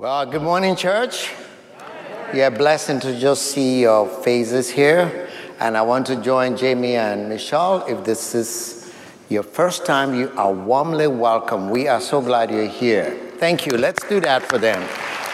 Well, 0.00 0.24
good 0.24 0.40
morning, 0.40 0.76
church. 0.76 1.30
Yeah, 2.32 2.48
blessing 2.48 3.00
to 3.00 3.20
just 3.20 3.52
see 3.52 3.82
your 3.82 4.08
faces 4.08 4.70
here. 4.70 5.28
And 5.58 5.76
I 5.76 5.82
want 5.82 6.06
to 6.06 6.16
join 6.16 6.56
Jamie 6.56 6.96
and 6.96 7.28
Michelle. 7.28 7.84
If 7.84 8.02
this 8.02 8.34
is 8.34 8.94
your 9.28 9.42
first 9.42 9.84
time, 9.84 10.14
you 10.14 10.32
are 10.38 10.50
warmly 10.50 11.06
welcome. 11.06 11.68
We 11.68 11.86
are 11.86 12.00
so 12.00 12.22
glad 12.22 12.50
you're 12.50 12.64
here. 12.64 13.10
Thank 13.36 13.66
you. 13.66 13.76
Let's 13.76 14.02
do 14.08 14.20
that 14.20 14.42
for 14.44 14.56
them. 14.56 14.80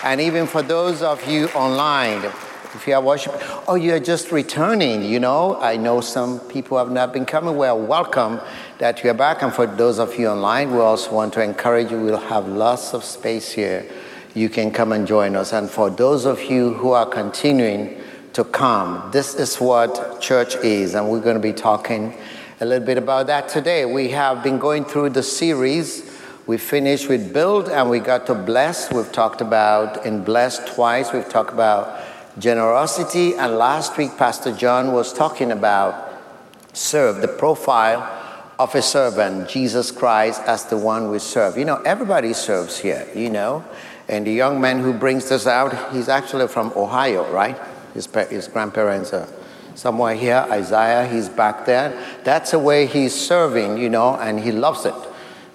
And 0.03 0.21
even 0.21 0.49
for 0.49 0.63
those 0.63 1.01
of 1.01 1.25
you 1.29 1.47
online, 1.51 2.25
if 2.75 2.89
you 2.89 2.95
are 2.95 3.01
worshiping, 3.01 3.39
oh, 3.69 3.77
you're 3.77 4.01
just 4.01 4.33
returning, 4.33 5.05
you 5.05 5.21
know. 5.21 5.61
I 5.61 5.77
know 5.77 6.01
some 6.01 6.41
people 6.41 6.77
have 6.77 6.91
not 6.91 7.13
been 7.13 7.25
coming. 7.25 7.57
Well, 7.57 7.79
welcome 7.79 8.41
that 8.79 9.05
you're 9.05 9.15
back. 9.15 9.43
And 9.43 9.53
for 9.55 9.69
those 9.69 10.01
of 10.01 10.19
you 10.19 10.27
online, 10.27 10.73
we 10.73 10.81
also 10.81 11.13
want 11.15 11.35
to 11.35 11.41
encourage 11.41 11.93
you. 11.93 12.01
We'll 12.01 12.17
have 12.17 12.49
lots 12.49 12.95
of 12.95 13.05
space 13.05 13.53
here 13.53 13.89
you 14.37 14.51
can 14.51 14.71
come 14.71 14.93
and 14.93 15.07
join 15.07 15.35
us. 15.35 15.55
And 15.55 15.71
for 15.71 15.89
those 15.89 16.27
of 16.27 16.43
you 16.43 16.75
who 16.75 16.91
are 16.91 17.07
continuing 17.07 17.99
to 18.35 18.45
come, 18.45 19.09
this 19.11 19.35
is 19.35 19.57
what 19.57 20.21
church 20.21 20.57
is, 20.57 20.95
and 20.95 21.11
we're 21.11 21.21
going 21.21 21.37
to 21.37 21.43
be 21.43 21.55
talking 21.55 22.15
a 22.61 22.67
little 22.67 22.87
bit 22.87 22.99
about 22.99 23.29
that 23.29 23.49
today. 23.49 23.87
We 23.87 24.11
have 24.11 24.43
been 24.43 24.59
going 24.59 24.85
through 24.85 25.11
the 25.11 25.23
series. 25.23 26.13
We 26.47 26.59
finished 26.59 27.09
with 27.09 27.33
build 27.33 27.71
and 27.71 27.89
we 27.89 27.99
got 27.99 28.27
to 28.27 28.35
bless. 28.35 28.93
We've 28.93 29.11
talked 29.11 29.41
about 29.41 30.05
in 30.05 30.23
bless 30.23 30.59
twice. 30.75 31.13
We've 31.13 31.29
talked 31.29 31.53
about 31.53 32.03
generosity. 32.39 33.35
And 33.35 33.57
last 33.57 33.97
week, 33.97 34.17
Pastor 34.17 34.53
John 34.53 34.93
was 34.93 35.13
talking 35.13 35.51
about 35.51 36.15
serve, 36.73 37.23
the 37.23 37.29
profile 37.29 38.03
of 38.59 38.75
a 38.75 38.83
servant, 38.83 39.49
Jesus 39.49 39.91
Christ 39.91 40.41
as 40.47 40.65
the 40.67 40.77
one 40.77 41.11
we 41.11 41.19
serve. 41.19 41.59
You 41.59 41.65
know, 41.65 41.83
everybody 41.85 42.33
serves 42.33 42.79
here, 42.79 43.07
you 43.15 43.29
know. 43.29 43.65
And 44.09 44.27
the 44.27 44.33
young 44.33 44.61
man 44.61 44.79
who 44.79 44.93
brings 44.93 45.29
this 45.29 45.47
out, 45.47 45.93
he's 45.93 46.09
actually 46.09 46.49
from 46.49 46.73
Ohio, 46.77 47.31
right? 47.33 47.59
His, 47.93 48.07
his 48.31 48.47
grandparents 48.47 49.13
are 49.13 49.29
somewhere 49.75 50.15
here. 50.15 50.47
Isaiah, 50.51 51.07
he's 51.07 51.29
back 51.29 51.67
there. 51.67 51.93
That's 52.25 52.53
the 52.53 52.59
way 52.59 52.87
he's 52.87 53.15
serving, 53.15 53.79
you 53.79 53.91
know, 53.91 54.17
and 54.17 54.39
he 54.41 54.53
loves 54.53 54.85
it. 54.87 54.95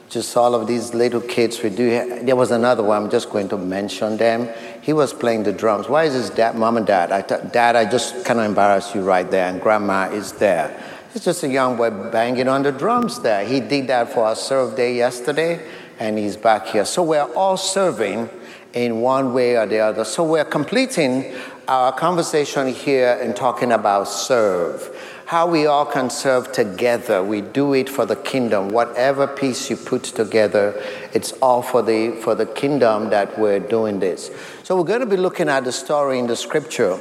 Just 0.09 0.35
all 0.35 0.53
of 0.53 0.67
these 0.67 0.93
little 0.93 1.21
kids 1.21 1.63
we 1.63 1.69
do. 1.69 2.19
There 2.23 2.35
was 2.35 2.51
another 2.51 2.83
one, 2.83 3.03
I'm 3.03 3.09
just 3.09 3.29
going 3.29 3.47
to 3.49 3.57
mention 3.57 4.17
them. 4.17 4.49
He 4.81 4.91
was 4.91 5.13
playing 5.13 5.43
the 5.43 5.53
drums. 5.53 5.87
Why 5.87 6.03
is 6.03 6.13
his 6.13 6.29
dad, 6.29 6.55
mom 6.55 6.75
and 6.75 6.85
dad? 6.85 7.13
I 7.13 7.21
th- 7.21 7.53
dad, 7.53 7.77
I 7.77 7.89
just 7.89 8.25
kind 8.25 8.39
of 8.39 8.45
embarrass 8.45 8.93
you 8.93 9.01
right 9.03 9.29
there, 9.29 9.47
and 9.47 9.61
grandma 9.61 10.09
is 10.09 10.33
there. 10.33 10.77
He's 11.13 11.23
just 11.23 11.43
a 11.43 11.47
young 11.47 11.77
boy 11.77 11.89
banging 12.11 12.49
on 12.49 12.63
the 12.63 12.71
drums 12.73 13.21
there. 13.21 13.45
He 13.45 13.61
did 13.61 13.87
that 13.87 14.11
for 14.11 14.25
our 14.25 14.35
serve 14.35 14.75
day 14.75 14.95
yesterday, 14.95 15.65
and 15.99 16.17
he's 16.17 16.35
back 16.35 16.67
here. 16.67 16.83
So 16.83 17.03
we're 17.03 17.31
all 17.33 17.55
serving 17.55 18.29
in 18.73 19.01
one 19.01 19.33
way 19.33 19.57
or 19.57 19.65
the 19.65 19.79
other. 19.79 20.03
So 20.05 20.23
we're 20.23 20.45
completing 20.45 21.33
our 21.67 21.91
conversation 21.91 22.67
here 22.67 23.17
and 23.21 23.35
talking 23.35 23.71
about 23.71 24.05
serve. 24.05 24.95
How 25.25 25.47
we 25.47 25.65
all 25.65 25.85
can 25.85 26.09
serve 26.09 26.51
together. 26.51 27.23
We 27.23 27.39
do 27.39 27.73
it 27.73 27.87
for 27.87 28.05
the 28.05 28.17
kingdom. 28.17 28.69
Whatever 28.69 29.27
piece 29.27 29.69
you 29.69 29.77
put 29.77 30.03
together, 30.03 30.73
it's 31.13 31.31
all 31.33 31.61
for 31.61 31.81
the 31.81 32.11
for 32.21 32.35
the 32.35 32.45
kingdom 32.45 33.09
that 33.11 33.39
we're 33.39 33.59
doing 33.59 33.99
this. 33.99 34.29
So 34.63 34.75
we're 34.75 34.83
going 34.83 34.99
to 34.99 35.05
be 35.05 35.15
looking 35.15 35.47
at 35.47 35.63
the 35.63 35.71
story 35.71 36.19
in 36.19 36.27
the 36.27 36.35
scripture 36.35 36.99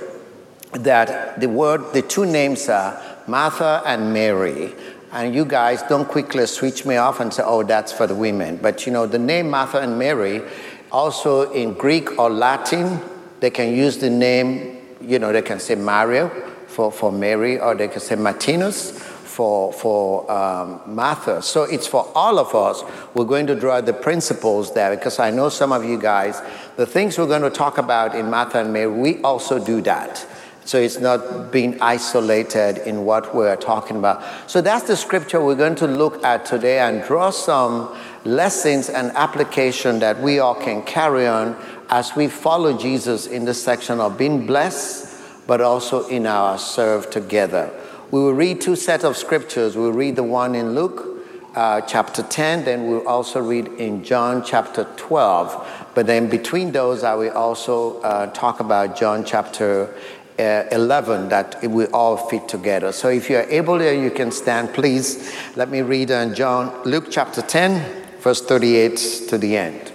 that 0.73 1.41
the 1.41 1.49
word, 1.49 1.93
the 1.93 2.03
two 2.03 2.25
names 2.25 2.69
are 2.69 3.01
Martha 3.27 3.83
and 3.85 4.13
Mary. 4.13 4.75
And 5.13 5.35
you 5.35 5.45
guys 5.45 5.83
don't 5.83 6.07
quickly 6.07 6.47
switch 6.47 6.87
me 6.87 6.97
off 6.97 7.19
and 7.19 7.35
say, 7.35 7.43
oh, 7.45 7.65
that's 7.65 7.93
for 7.93 8.07
the 8.07 8.15
women. 8.15 8.59
But 8.63 8.87
you 8.87 8.93
know, 8.93 9.07
the 9.07 9.19
name 9.19 9.51
Martha 9.51 9.81
and 9.81 9.99
Mary 9.99 10.43
also, 10.93 11.51
in 11.53 11.75
Greek 11.75 12.19
or 12.19 12.31
Latin, 12.31 13.01
they 13.41 13.51
can 13.51 13.75
use 13.75 13.99
the 13.99 14.11
name, 14.11 14.79
you 15.01 15.19
know, 15.19 15.33
they 15.33 15.43
can 15.43 15.61
say 15.61 15.75
Mario 15.75 16.29
for, 16.67 16.91
for 16.91 17.13
Mary, 17.13 17.59
or 17.59 17.75
they 17.75 17.89
can 17.89 18.01
say 18.01 18.17
Martinus 18.17 18.99
for, 19.41 19.73
for 19.73 20.31
um, 20.31 20.81
Martha. 20.87 21.41
So 21.43 21.63
it's 21.63 21.87
for 21.87 22.11
all 22.15 22.39
of 22.39 22.55
us. 22.55 22.83
We're 23.15 23.25
going 23.25 23.47
to 23.47 23.55
draw 23.55 23.81
the 23.81 23.93
principles 23.93 24.75
there 24.75 24.95
because 24.95 25.19
I 25.19 25.31
know 25.31 25.49
some 25.49 25.73
of 25.73 25.85
you 25.85 25.99
guys, 25.99 26.43
the 26.77 26.87
things 26.87 27.17
we're 27.17 27.27
going 27.27 27.43
to 27.43 27.51
talk 27.51 27.79
about 27.79 28.15
in 28.15 28.29
Martha 28.29 28.61
and 28.61 28.73
Mary, 28.73 28.89
we 28.89 29.23
also 29.23 29.65
do 29.65 29.81
that. 29.83 30.27
So 30.65 30.79
it's 30.79 30.99
not 30.99 31.51
being 31.51 31.81
isolated 31.81 32.79
in 32.87 33.05
what 33.05 33.35
we're 33.35 33.57
talking 33.57 33.97
about. 33.97 34.23
So 34.49 34.61
that's 34.61 34.87
the 34.87 34.97
scripture 34.97 35.43
we're 35.43 35.55
going 35.55 35.75
to 35.77 35.87
look 35.87 36.23
at 36.23 36.45
today 36.45 36.79
and 36.81 37.03
draw 37.03 37.31
some 37.31 37.97
lessons 38.25 38.89
and 38.89 39.11
application 39.13 39.99
that 40.01 40.21
we 40.21 40.39
all 40.39 40.55
can 40.55 40.83
carry 40.83 41.27
on 41.27 41.57
as 41.89 42.15
we 42.15 42.29
follow 42.29 42.77
Jesus 42.77 43.27
in 43.27 43.45
the 43.45 43.55
section 43.55 44.01
of 44.01 44.17
being 44.17 44.47
blessed, 44.47 45.47
but 45.47 45.61
also 45.61 46.07
in 46.09 46.27
our 46.27 46.59
serve 46.59 47.11
together. 47.11 47.71
We 48.11 48.21
will 48.21 48.35
read 48.35 48.61
two 48.61 48.77
sets 48.77 49.05
of 49.05 49.17
scriptures. 49.17 49.77
We'll 49.77 49.93
read 49.93 50.17
the 50.17 50.23
one 50.23 50.55
in 50.55 50.75
Luke 50.75 51.11
uh, 51.55 51.81
chapter 51.83 52.23
10, 52.23 52.65
then 52.65 52.87
we'll 52.87 53.07
also 53.09 53.41
read 53.41 53.67
in 53.67 54.05
John 54.05 54.45
chapter 54.45 54.85
12. 54.97 55.89
But 55.95 56.07
then 56.07 56.29
between 56.29 56.73
those, 56.73 57.03
I 57.03 57.15
will 57.15 57.33
also 57.33 58.01
uh, 58.03 58.27
talk 58.33 58.61
about 58.61 58.97
John 58.97 59.25
chapter 59.25 59.93
uh, 60.41 60.69
11 60.73 61.29
that 61.29 61.63
will 61.63 61.89
all 61.93 62.17
fit 62.17 62.49
together. 62.49 62.93
So 62.93 63.09
if 63.09 63.29
you're 63.29 63.49
able 63.51 63.79
there, 63.79 63.95
you 63.95 64.11
can 64.11 64.33
stand. 64.33 64.73
Please 64.73 65.33
let 65.57 65.71
me 65.71 65.83
read 65.83 66.11
uh, 66.11 66.33
John, 66.35 66.83
Luke 66.85 67.07
chapter 67.11 67.43
10, 67.43 68.19
verse 68.21 68.41
38 68.41 68.97
to 69.29 69.39
the 69.39 69.57
end. 69.57 69.93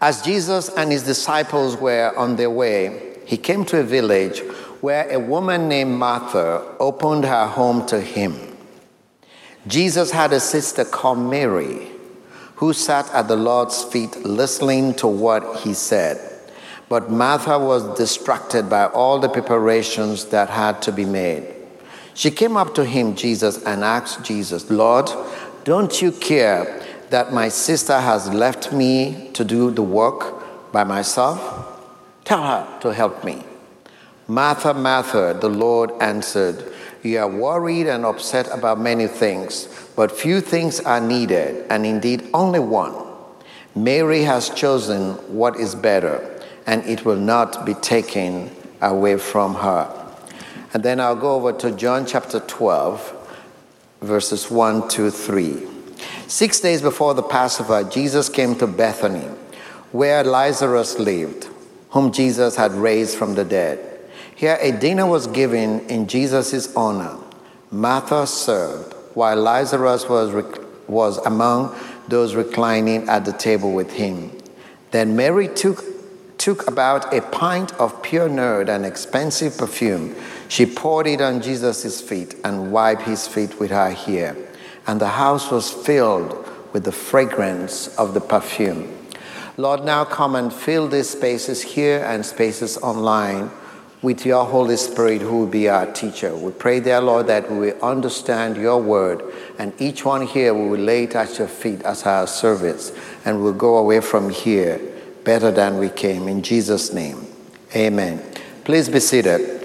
As 0.00 0.22
Jesus 0.22 0.68
and 0.70 0.90
his 0.90 1.02
disciples 1.02 1.76
were 1.76 2.12
on 2.16 2.36
their 2.36 2.50
way, 2.50 3.18
he 3.26 3.36
came 3.36 3.64
to 3.66 3.78
a 3.78 3.82
village 3.82 4.40
where 4.80 5.08
a 5.10 5.18
woman 5.18 5.68
named 5.68 5.92
Martha 5.92 6.74
opened 6.80 7.24
her 7.24 7.46
home 7.46 7.86
to 7.86 8.00
him. 8.00 8.56
Jesus 9.66 10.10
had 10.10 10.32
a 10.32 10.40
sister 10.40 10.84
called 10.84 11.18
Mary 11.18 11.90
who 12.56 12.72
sat 12.72 13.10
at 13.14 13.28
the 13.28 13.36
Lord's 13.36 13.84
feet 13.84 14.16
listening 14.24 14.94
to 14.94 15.06
what 15.06 15.60
he 15.60 15.74
said. 15.74 16.29
But 16.90 17.08
Martha 17.08 17.56
was 17.56 17.96
distracted 17.96 18.68
by 18.68 18.86
all 18.86 19.20
the 19.20 19.28
preparations 19.28 20.24
that 20.26 20.50
had 20.50 20.82
to 20.82 20.90
be 20.92 21.04
made. 21.04 21.46
She 22.14 22.32
came 22.32 22.56
up 22.56 22.74
to 22.74 22.84
him, 22.84 23.14
Jesus, 23.14 23.62
and 23.62 23.84
asked 23.84 24.24
Jesus, 24.24 24.68
Lord, 24.72 25.08
don't 25.62 26.02
you 26.02 26.10
care 26.10 26.84
that 27.10 27.32
my 27.32 27.48
sister 27.48 28.00
has 28.00 28.34
left 28.34 28.72
me 28.72 29.30
to 29.34 29.44
do 29.44 29.70
the 29.70 29.84
work 29.84 30.72
by 30.72 30.82
myself? 30.82 31.38
Tell 32.24 32.42
her 32.42 32.80
to 32.80 32.92
help 32.92 33.22
me. 33.22 33.44
Martha, 34.26 34.74
Martha, 34.74 35.38
the 35.40 35.48
Lord 35.48 35.92
answered, 36.00 36.72
You 37.04 37.20
are 37.20 37.28
worried 37.28 37.86
and 37.86 38.04
upset 38.04 38.48
about 38.52 38.80
many 38.80 39.06
things, 39.06 39.68
but 39.94 40.10
few 40.10 40.40
things 40.40 40.80
are 40.80 41.00
needed, 41.00 41.66
and 41.70 41.86
indeed 41.86 42.28
only 42.34 42.58
one. 42.58 42.94
Mary 43.76 44.22
has 44.22 44.50
chosen 44.50 45.12
what 45.32 45.54
is 45.54 45.76
better, 45.76 46.29
and 46.66 46.84
it 46.84 47.04
will 47.04 47.16
not 47.16 47.64
be 47.64 47.74
taken 47.74 48.50
away 48.80 49.16
from 49.16 49.54
her. 49.56 49.96
And 50.72 50.82
then 50.82 51.00
I'll 51.00 51.16
go 51.16 51.34
over 51.34 51.52
to 51.52 51.72
John 51.72 52.06
chapter 52.06 52.40
12 52.40 53.16
verses 54.00 54.50
1 54.50 54.88
to 54.88 55.10
3. 55.10 55.66
Six 56.26 56.60
days 56.60 56.80
before 56.80 57.14
the 57.14 57.22
Passover, 57.22 57.84
Jesus 57.84 58.28
came 58.28 58.54
to 58.56 58.66
Bethany, 58.66 59.26
where 59.92 60.24
Lazarus 60.24 60.98
lived, 60.98 61.48
whom 61.90 62.12
Jesus 62.12 62.56
had 62.56 62.72
raised 62.72 63.16
from 63.16 63.34
the 63.34 63.44
dead. 63.44 63.86
Here 64.34 64.58
a 64.60 64.72
dinner 64.72 65.06
was 65.06 65.26
given 65.26 65.80
in 65.88 66.06
Jesus' 66.06 66.74
honor. 66.74 67.18
Martha 67.70 68.26
served, 68.26 68.94
while 69.14 69.36
Lazarus 69.36 70.08
was, 70.08 70.32
rec- 70.32 70.88
was 70.88 71.18
among 71.18 71.76
those 72.08 72.34
reclining 72.34 73.08
at 73.08 73.24
the 73.24 73.32
table 73.32 73.72
with 73.72 73.92
him. 73.92 74.32
Then 74.92 75.14
Mary 75.14 75.48
took, 75.48 75.84
took 76.40 76.66
about 76.66 77.12
a 77.12 77.20
pint 77.20 77.70
of 77.74 78.02
pure 78.02 78.28
nard, 78.28 78.70
and 78.70 78.86
expensive 78.86 79.58
perfume 79.58 80.16
she 80.48 80.64
poured 80.64 81.06
it 81.06 81.20
on 81.20 81.42
Jesus' 81.42 82.00
feet 82.00 82.34
and 82.42 82.72
wiped 82.72 83.02
his 83.02 83.28
feet 83.28 83.60
with 83.60 83.70
her 83.70 83.90
hair. 83.90 84.34
And 84.86 84.98
the 84.98 85.08
house 85.08 85.50
was 85.50 85.70
filled 85.70 86.48
with 86.72 86.84
the 86.84 86.92
fragrance 86.92 87.94
of 87.98 88.14
the 88.14 88.22
perfume. 88.22 88.96
Lord, 89.58 89.84
now 89.84 90.06
come 90.06 90.34
and 90.34 90.50
fill 90.50 90.88
these 90.88 91.10
spaces 91.10 91.60
here 91.60 92.02
and 92.04 92.24
spaces 92.24 92.78
online 92.78 93.50
with 94.00 94.24
your 94.24 94.46
Holy 94.46 94.78
Spirit, 94.78 95.20
who 95.20 95.40
will 95.40 95.46
be 95.46 95.68
our 95.68 95.92
teacher. 95.92 96.34
We 96.34 96.52
pray, 96.52 96.80
dear 96.80 97.02
Lord, 97.02 97.26
that 97.26 97.50
we 97.50 97.58
will 97.58 97.80
understand 97.82 98.56
your 98.56 98.80
word, 98.80 99.22
and 99.58 99.74
each 99.78 100.06
one 100.06 100.26
here 100.26 100.54
will 100.54 100.78
lay 100.78 101.04
it 101.04 101.14
at 101.14 101.38
your 101.38 101.48
feet 101.48 101.82
as 101.82 102.04
our 102.04 102.26
service, 102.26 102.92
and 103.26 103.42
we'll 103.42 103.52
go 103.52 103.76
away 103.76 104.00
from 104.00 104.30
here 104.30 104.89
better 105.24 105.50
than 105.50 105.78
we 105.78 105.88
came. 105.88 106.28
In 106.28 106.42
Jesus' 106.42 106.92
name, 106.92 107.26
amen. 107.74 108.22
Please 108.64 108.88
be 108.88 109.00
seated. 109.00 109.58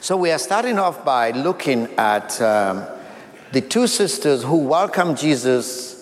So 0.00 0.16
we 0.16 0.30
are 0.30 0.38
starting 0.38 0.78
off 0.78 1.04
by 1.04 1.30
looking 1.30 1.88
at 1.96 2.40
um, 2.40 2.84
the 3.52 3.60
two 3.60 3.86
sisters 3.86 4.42
who 4.42 4.56
welcomed 4.56 5.18
Jesus 5.18 5.92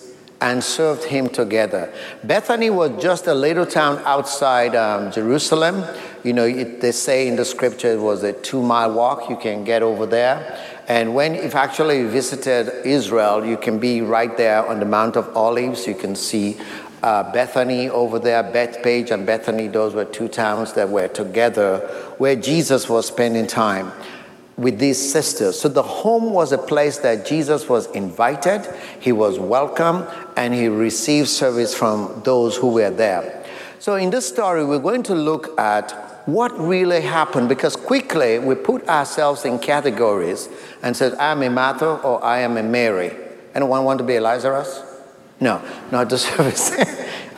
and 0.41 0.63
served 0.63 1.03
him 1.03 1.29
together. 1.29 1.93
Bethany 2.23 2.71
was 2.71 2.99
just 3.01 3.27
a 3.27 3.33
little 3.33 3.65
town 3.65 4.01
outside 4.05 4.75
um, 4.75 5.11
Jerusalem. 5.11 5.85
You 6.23 6.33
know, 6.33 6.45
it, 6.45 6.81
they 6.81 6.91
say 6.91 7.27
in 7.27 7.35
the 7.35 7.45
scripture 7.45 7.93
it 7.93 7.99
was 7.99 8.23
a 8.23 8.33
two 8.33 8.63
mile 8.63 8.93
walk. 8.93 9.29
You 9.29 9.37
can 9.37 9.63
get 9.63 9.83
over 9.83 10.07
there. 10.07 10.59
And 10.87 11.13
when, 11.13 11.35
if 11.35 11.53
actually 11.53 11.99
you 11.99 12.09
visited 12.09 12.85
Israel, 12.85 13.45
you 13.45 13.55
can 13.55 13.79
be 13.79 14.01
right 14.01 14.35
there 14.35 14.67
on 14.67 14.79
the 14.79 14.85
Mount 14.85 15.15
of 15.15 15.37
Olives. 15.37 15.85
You 15.85 15.93
can 15.93 16.15
see 16.15 16.57
uh, 17.03 17.31
Bethany 17.31 17.89
over 17.89 18.19
there, 18.19 18.43
Bethphage 18.43 19.11
and 19.11 19.25
Bethany. 19.25 19.67
Those 19.67 19.93
were 19.93 20.05
two 20.05 20.27
towns 20.27 20.73
that 20.73 20.89
were 20.89 21.07
together 21.07 21.79
where 22.17 22.35
Jesus 22.35 22.87
was 22.89 23.07
spending 23.07 23.47
time 23.47 23.91
with 24.57 24.77
these 24.77 25.11
sisters. 25.11 25.59
So 25.59 25.69
the 25.69 25.81
home 25.81 26.33
was 26.33 26.51
a 26.51 26.57
place 26.57 26.99
that 26.99 27.25
Jesus 27.25 27.67
was 27.67 27.87
invited, 27.91 28.67
he 28.99 29.11
was 29.11 29.39
welcome, 29.39 30.05
and 30.37 30.53
he 30.53 30.67
received 30.67 31.29
service 31.29 31.73
from 31.73 32.21
those 32.23 32.55
who 32.57 32.69
were 32.69 32.91
there. 32.91 33.43
So 33.79 33.95
in 33.95 34.11
this 34.11 34.27
story, 34.27 34.63
we're 34.63 34.79
going 34.79 35.03
to 35.03 35.15
look 35.15 35.59
at 35.59 35.91
what 36.27 36.51
really 36.59 37.01
happened 37.01 37.49
because 37.49 37.75
quickly 37.75 38.37
we 38.37 38.53
put 38.53 38.87
ourselves 38.87 39.43
in 39.43 39.57
categories 39.57 40.49
and 40.83 40.95
said, 40.95 41.15
I'm 41.15 41.41
a 41.41 41.49
Martha 41.49 41.95
or 41.95 42.23
I 42.23 42.39
am 42.39 42.57
a 42.57 42.63
Mary. 42.63 43.15
Anyone 43.55 43.83
want 43.83 43.97
to 43.97 44.05
be 44.05 44.19
Lazarus? 44.19 44.90
No, 45.41 45.61
not 45.91 46.07
the 46.07 46.17
service. 46.29 46.71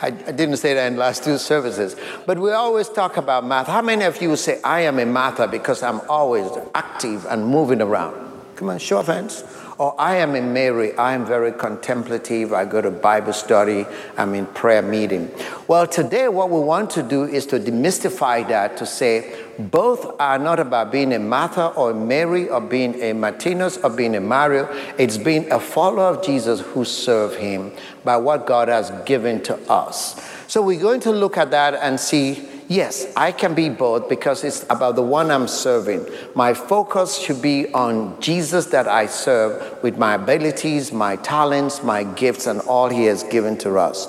I, 0.00 0.08
I, 0.08 0.10
didn't 0.10 0.58
say 0.58 0.74
that 0.74 0.92
in 0.92 0.98
last 0.98 1.24
two 1.24 1.38
services. 1.38 1.96
But 2.26 2.38
we 2.38 2.52
always 2.52 2.90
talk 2.90 3.16
about 3.16 3.44
Martha. 3.44 3.72
How 3.72 3.80
many 3.80 4.04
of 4.04 4.20
you 4.20 4.36
say, 4.36 4.60
I 4.62 4.82
am 4.82 4.98
a 4.98 5.06
Martha 5.06 5.48
because 5.48 5.82
I'm 5.82 6.02
always 6.08 6.50
active 6.74 7.24
and 7.24 7.46
moving 7.46 7.80
around? 7.80 8.14
Come 8.56 8.68
on, 8.68 8.78
show 8.78 8.98
of 9.00 9.06
hands. 9.06 9.42
Or 9.76 9.94
I 10.00 10.16
am 10.16 10.36
in 10.36 10.52
Mary, 10.52 10.96
I 10.96 11.14
am 11.14 11.26
very 11.26 11.50
contemplative, 11.50 12.52
I 12.52 12.64
go 12.64 12.80
to 12.80 12.92
Bible 12.92 13.32
study, 13.32 13.86
I'm 14.16 14.34
in 14.34 14.46
prayer 14.46 14.82
meeting. 14.82 15.32
Well, 15.66 15.86
today 15.86 16.28
what 16.28 16.50
we 16.50 16.60
want 16.60 16.90
to 16.90 17.02
do 17.02 17.24
is 17.24 17.44
to 17.46 17.58
demystify 17.58 18.46
that 18.48 18.76
to 18.76 18.86
say 18.86 19.36
both 19.58 20.20
are 20.20 20.38
not 20.38 20.60
about 20.60 20.92
being 20.92 21.12
a 21.12 21.18
Martha 21.18 21.68
or 21.68 21.90
a 21.90 21.94
Mary 21.94 22.48
or 22.48 22.60
being 22.60 23.00
a 23.02 23.12
Martinez 23.12 23.78
or 23.78 23.90
being 23.90 24.14
a 24.14 24.20
Mario. 24.20 24.68
It's 24.96 25.16
being 25.16 25.50
a 25.50 25.58
follower 25.58 26.14
of 26.16 26.24
Jesus 26.24 26.60
who 26.60 26.84
serve 26.84 27.36
him 27.36 27.72
by 28.04 28.16
what 28.16 28.46
God 28.46 28.68
has 28.68 28.92
given 29.04 29.42
to 29.44 29.56
us. 29.70 30.20
So 30.46 30.62
we're 30.62 30.80
going 30.80 31.00
to 31.00 31.10
look 31.10 31.36
at 31.36 31.50
that 31.50 31.74
and 31.74 31.98
see 31.98 32.48
yes, 32.68 33.12
I 33.16 33.32
can 33.32 33.54
be 33.54 33.68
both 33.68 34.08
because 34.08 34.44
it's 34.44 34.64
about 34.64 34.96
the 34.96 35.02
one 35.02 35.30
I'm 35.30 35.48
serving. 35.48 36.06
My 36.34 36.54
focus 36.54 37.18
should 37.18 37.42
be 37.42 37.72
on 37.72 38.20
Jesus 38.20 38.66
that 38.66 38.88
I 38.88 39.06
serve 39.06 39.82
with 39.82 39.98
my 39.98 40.14
abilities, 40.14 40.92
my 40.92 41.16
talents, 41.16 41.82
my 41.82 42.04
gifts, 42.04 42.46
and 42.46 42.60
all 42.62 42.88
He 42.88 43.04
has 43.04 43.22
given 43.22 43.56
to 43.58 43.78
us. 43.78 44.06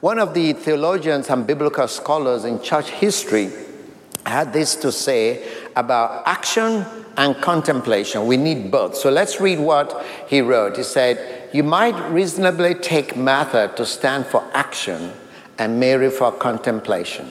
One 0.00 0.18
of 0.18 0.34
the 0.34 0.52
theologians 0.52 1.30
and 1.30 1.46
biblical 1.46 1.88
scholars 1.88 2.44
in 2.44 2.60
church 2.60 2.90
history 2.90 3.50
had 4.26 4.52
this 4.52 4.76
to 4.76 4.92
say 4.92 5.46
about 5.76 6.22
action 6.26 6.84
and 7.16 7.36
contemplation. 7.36 8.26
We 8.26 8.36
need 8.36 8.70
both. 8.70 8.96
So 8.96 9.10
let's 9.10 9.40
read 9.40 9.58
what 9.58 10.04
he 10.28 10.40
wrote. 10.40 10.76
He 10.76 10.82
said, 10.82 11.50
You 11.52 11.62
might 11.62 11.98
reasonably 12.10 12.74
take 12.74 13.16
Martha 13.16 13.72
to 13.76 13.86
stand 13.86 14.26
for 14.26 14.46
action 14.52 15.12
and 15.58 15.78
Mary 15.78 16.10
for 16.10 16.32
contemplation. 16.32 17.30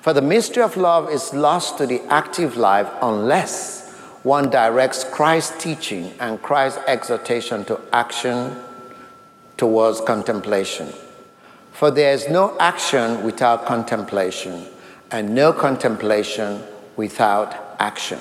For 0.00 0.12
the 0.12 0.22
mystery 0.22 0.62
of 0.62 0.76
love 0.76 1.10
is 1.10 1.34
lost 1.34 1.78
to 1.78 1.86
the 1.86 2.00
active 2.08 2.56
life 2.56 2.88
unless 3.02 3.92
one 4.22 4.50
directs 4.50 5.04
Christ's 5.04 5.62
teaching 5.62 6.12
and 6.20 6.40
Christ's 6.42 6.80
exhortation 6.86 7.64
to 7.66 7.80
action 7.92 8.56
towards 9.56 10.00
contemplation. 10.00 10.92
For 11.72 11.90
there 11.90 12.12
is 12.12 12.28
no 12.28 12.56
action 12.58 13.22
without 13.22 13.66
contemplation, 13.66 14.66
and 15.10 15.34
no 15.34 15.52
contemplation 15.52 16.62
without 16.96 17.76
action. 17.78 18.18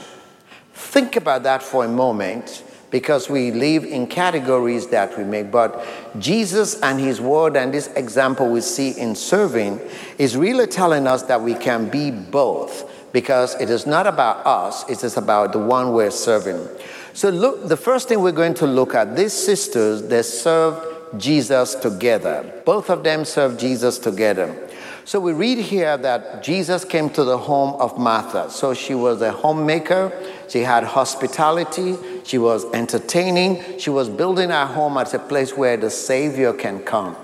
Think 0.74 1.16
about 1.16 1.44
that 1.44 1.64
for 1.64 1.84
a 1.84 1.88
moment 1.88 2.64
because 2.90 3.30
we 3.30 3.52
live 3.52 3.84
in 3.84 4.08
categories 4.08 4.88
that 4.88 5.18
we 5.18 5.24
make. 5.24 5.52
But 5.52 5.86
Jesus 6.20 6.80
and 6.82 7.00
His 7.00 7.20
Word 7.20 7.58
and 7.58 7.74
this 7.74 7.88
example 7.96 8.50
we 8.50 8.62
see 8.62 8.92
in 8.92 9.16
serving 9.16 9.80
is 10.18 10.38
really 10.38 10.68
telling 10.68 11.08
us 11.08 11.24
that 11.24 11.42
we 11.42 11.54
can 11.54 11.90
be 11.90 12.12
both 12.12 12.90
because 13.12 13.56
it 13.56 13.70
is 13.70 13.86
not 13.86 14.08
about 14.08 14.46
us, 14.46 14.88
it 14.90 15.04
is 15.04 15.18
about 15.18 15.54
the 15.54 15.60
one 15.60 15.94
we're 15.94 16.12
serving. 16.12 16.68
So, 17.14 17.30
look, 17.30 17.68
the 17.68 17.78
first 17.78 18.08
thing 18.10 18.22
we're 18.22 18.32
going 18.32 18.54
to 18.56 18.68
look 18.68 18.94
at 18.94 19.16
these 19.16 19.34
sisters, 19.34 20.04
they 20.04 20.22
served 20.22 21.20
Jesus 21.20 21.74
together. 21.76 22.62
Both 22.66 22.90
of 22.90 23.04
them 23.04 23.26
served 23.26 23.60
Jesus 23.60 23.98
together. 23.98 24.67
So 25.08 25.22
we 25.22 25.32
read 25.32 25.60
here 25.60 25.96
that 25.96 26.44
Jesus 26.44 26.84
came 26.84 27.10
to 27.12 27.24
the 27.24 27.38
home 27.38 27.80
of 27.80 27.98
Martha. 27.98 28.52
So 28.52 28.74
she 28.74 28.94
was 28.94 29.22
a 29.22 29.32
homemaker, 29.32 30.12
she 30.50 30.60
had 30.60 30.84
hospitality, 30.84 31.96
she 32.26 32.38
was 32.38 32.66
entertaining, 32.74 33.80
she 33.80 33.90
was 33.90 34.10
building 34.10 34.50
her 34.50 34.66
home 34.66 34.98
as 34.98 35.14
a 35.14 35.20
place 35.20 35.56
where 35.56 35.78
the 35.78 35.90
Savior 35.90 36.52
can 36.52 36.84
come. 36.84 37.16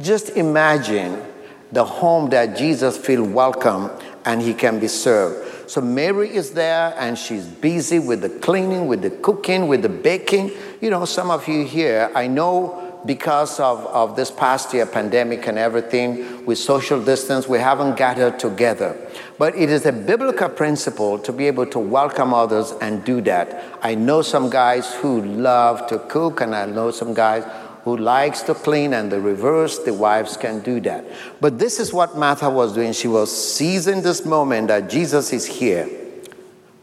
Just 0.00 0.30
imagine 0.30 1.22
the 1.70 1.84
home 1.84 2.28
that 2.30 2.56
Jesus 2.56 2.98
feels 2.98 3.28
welcome 3.28 3.88
and 4.24 4.42
he 4.42 4.52
can 4.52 4.80
be 4.80 4.88
served. 4.88 5.70
So 5.70 5.80
Mary 5.80 6.34
is 6.34 6.54
there 6.54 6.92
and 6.98 7.16
she's 7.16 7.46
busy 7.46 8.00
with 8.00 8.20
the 8.20 8.30
cleaning, 8.30 8.88
with 8.88 9.02
the 9.02 9.10
cooking, 9.10 9.68
with 9.68 9.82
the 9.82 9.88
baking. 9.88 10.50
You 10.80 10.90
know, 10.90 11.04
some 11.04 11.30
of 11.30 11.46
you 11.46 11.64
here, 11.64 12.10
I 12.16 12.26
know 12.26 12.87
because 13.06 13.60
of, 13.60 13.86
of 13.86 14.16
this 14.16 14.30
past 14.30 14.74
year 14.74 14.86
pandemic 14.86 15.46
and 15.46 15.58
everything 15.58 16.44
with 16.44 16.58
social 16.58 17.02
distance 17.02 17.48
we 17.48 17.58
haven't 17.58 17.96
gathered 17.96 18.38
together. 18.38 18.96
But 19.38 19.54
it 19.54 19.70
is 19.70 19.86
a 19.86 19.92
biblical 19.92 20.48
principle 20.48 21.18
to 21.20 21.32
be 21.32 21.46
able 21.46 21.66
to 21.66 21.78
welcome 21.78 22.34
others 22.34 22.72
and 22.80 23.04
do 23.04 23.20
that. 23.22 23.78
I 23.82 23.94
know 23.94 24.22
some 24.22 24.50
guys 24.50 24.94
who 24.94 25.22
love 25.22 25.86
to 25.88 25.98
cook 25.98 26.40
and 26.40 26.54
i 26.54 26.66
know 26.66 26.90
some 26.90 27.14
guys 27.14 27.44
who 27.84 27.96
likes 27.96 28.42
to 28.42 28.54
clean 28.54 28.92
and 28.92 29.10
the 29.10 29.20
reverse 29.20 29.78
the 29.78 29.94
wives 29.94 30.36
can 30.36 30.60
do 30.60 30.80
that. 30.80 31.04
But 31.40 31.58
this 31.58 31.78
is 31.78 31.92
what 31.92 32.16
martha 32.16 32.50
was 32.50 32.74
doing. 32.74 32.92
She 32.92 33.08
was 33.08 33.30
seizing 33.54 34.02
this 34.02 34.24
moment 34.24 34.68
that 34.68 34.90
jesus 34.90 35.32
is 35.32 35.46
here 35.46 35.88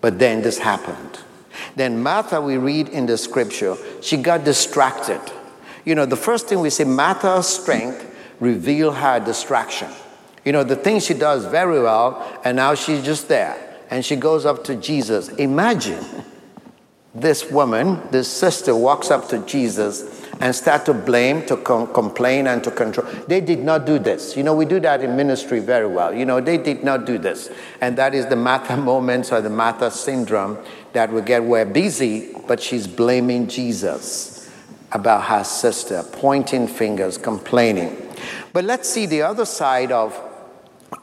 but 0.02 0.20
then 0.20 0.44
this 0.44 0.60
happened. 0.60 1.20
Then 1.76 2.02
martha 2.02 2.40
we 2.40 2.58
read 2.58 2.90
in 2.90 3.06
the 3.06 3.18
scripture 3.18 3.76
she 4.02 4.18
got 4.18 4.46
distracted 4.46 5.22
you 5.86 5.94
know, 5.94 6.06
the 6.06 6.18
first 6.18 6.48
thing 6.48 6.60
we 6.60 6.72
say, 6.72 6.84
Martha's 6.84 7.48
strength 7.48 8.12
reveal 8.40 8.92
her 8.92 9.20
distraction. 9.20 9.90
You 10.44 10.52
know, 10.52 10.64
the 10.64 10.76
thing 10.76 11.00
she 11.00 11.14
does 11.14 11.46
very 11.46 11.80
well, 11.82 12.40
and 12.44 12.58
now 12.58 12.76
she's 12.76 13.04
just 13.04 13.28
there. 13.28 13.62
And 13.90 14.04
she 14.04 14.16
goes 14.16 14.46
up 14.46 14.64
to 14.66 14.76
Jesus. 14.76 15.30
Imagine 15.30 16.04
this 17.14 17.50
woman, 17.50 18.02
this 18.12 18.28
sister, 18.28 18.76
walks 18.76 19.12
up 19.12 19.30
to 19.30 19.40
Jesus 19.46 20.24
and 20.42 20.54
start 20.54 20.86
to 20.86 20.94
blame, 20.94 21.46
to 21.46 21.56
com- 21.56 21.94
complain, 21.94 22.48
and 22.48 22.64
to 22.64 22.72
control. 22.72 23.08
They 23.28 23.40
did 23.40 23.60
not 23.60 23.86
do 23.86 24.00
this. 24.00 24.36
You 24.36 24.44
know, 24.44 24.56
we 24.56 24.66
do 24.66 24.80
that 24.82 25.02
in 25.02 25.16
ministry 25.16 25.60
very 25.60 25.88
well. 25.88 26.14
You 26.14 26.26
know, 26.26 26.42
they 26.42 26.58
did 26.58 26.84
not 26.84 27.06
do 27.06 27.18
this. 27.18 27.50
And 27.80 27.98
that 27.98 28.14
is 28.14 28.26
the 28.26 28.36
Martha 28.36 28.76
moments 28.92 29.32
or 29.32 29.40
the 29.40 29.50
Martha 29.52 29.92
syndrome 29.92 30.58
that 30.94 31.14
we 31.14 31.22
get. 31.22 31.44
We're 31.44 31.66
busy, 31.66 32.34
but 32.48 32.60
she's 32.60 32.88
blaming 32.88 33.48
Jesus 33.48 34.35
about 34.92 35.24
her 35.24 35.44
sister, 35.44 36.04
pointing 36.12 36.68
fingers, 36.68 37.18
complaining. 37.18 37.96
But 38.54 38.66
let's 38.66 38.90
see 38.90 39.06
the 39.06 39.24
other 39.24 39.46
side 39.46 39.92
of, 39.92 40.20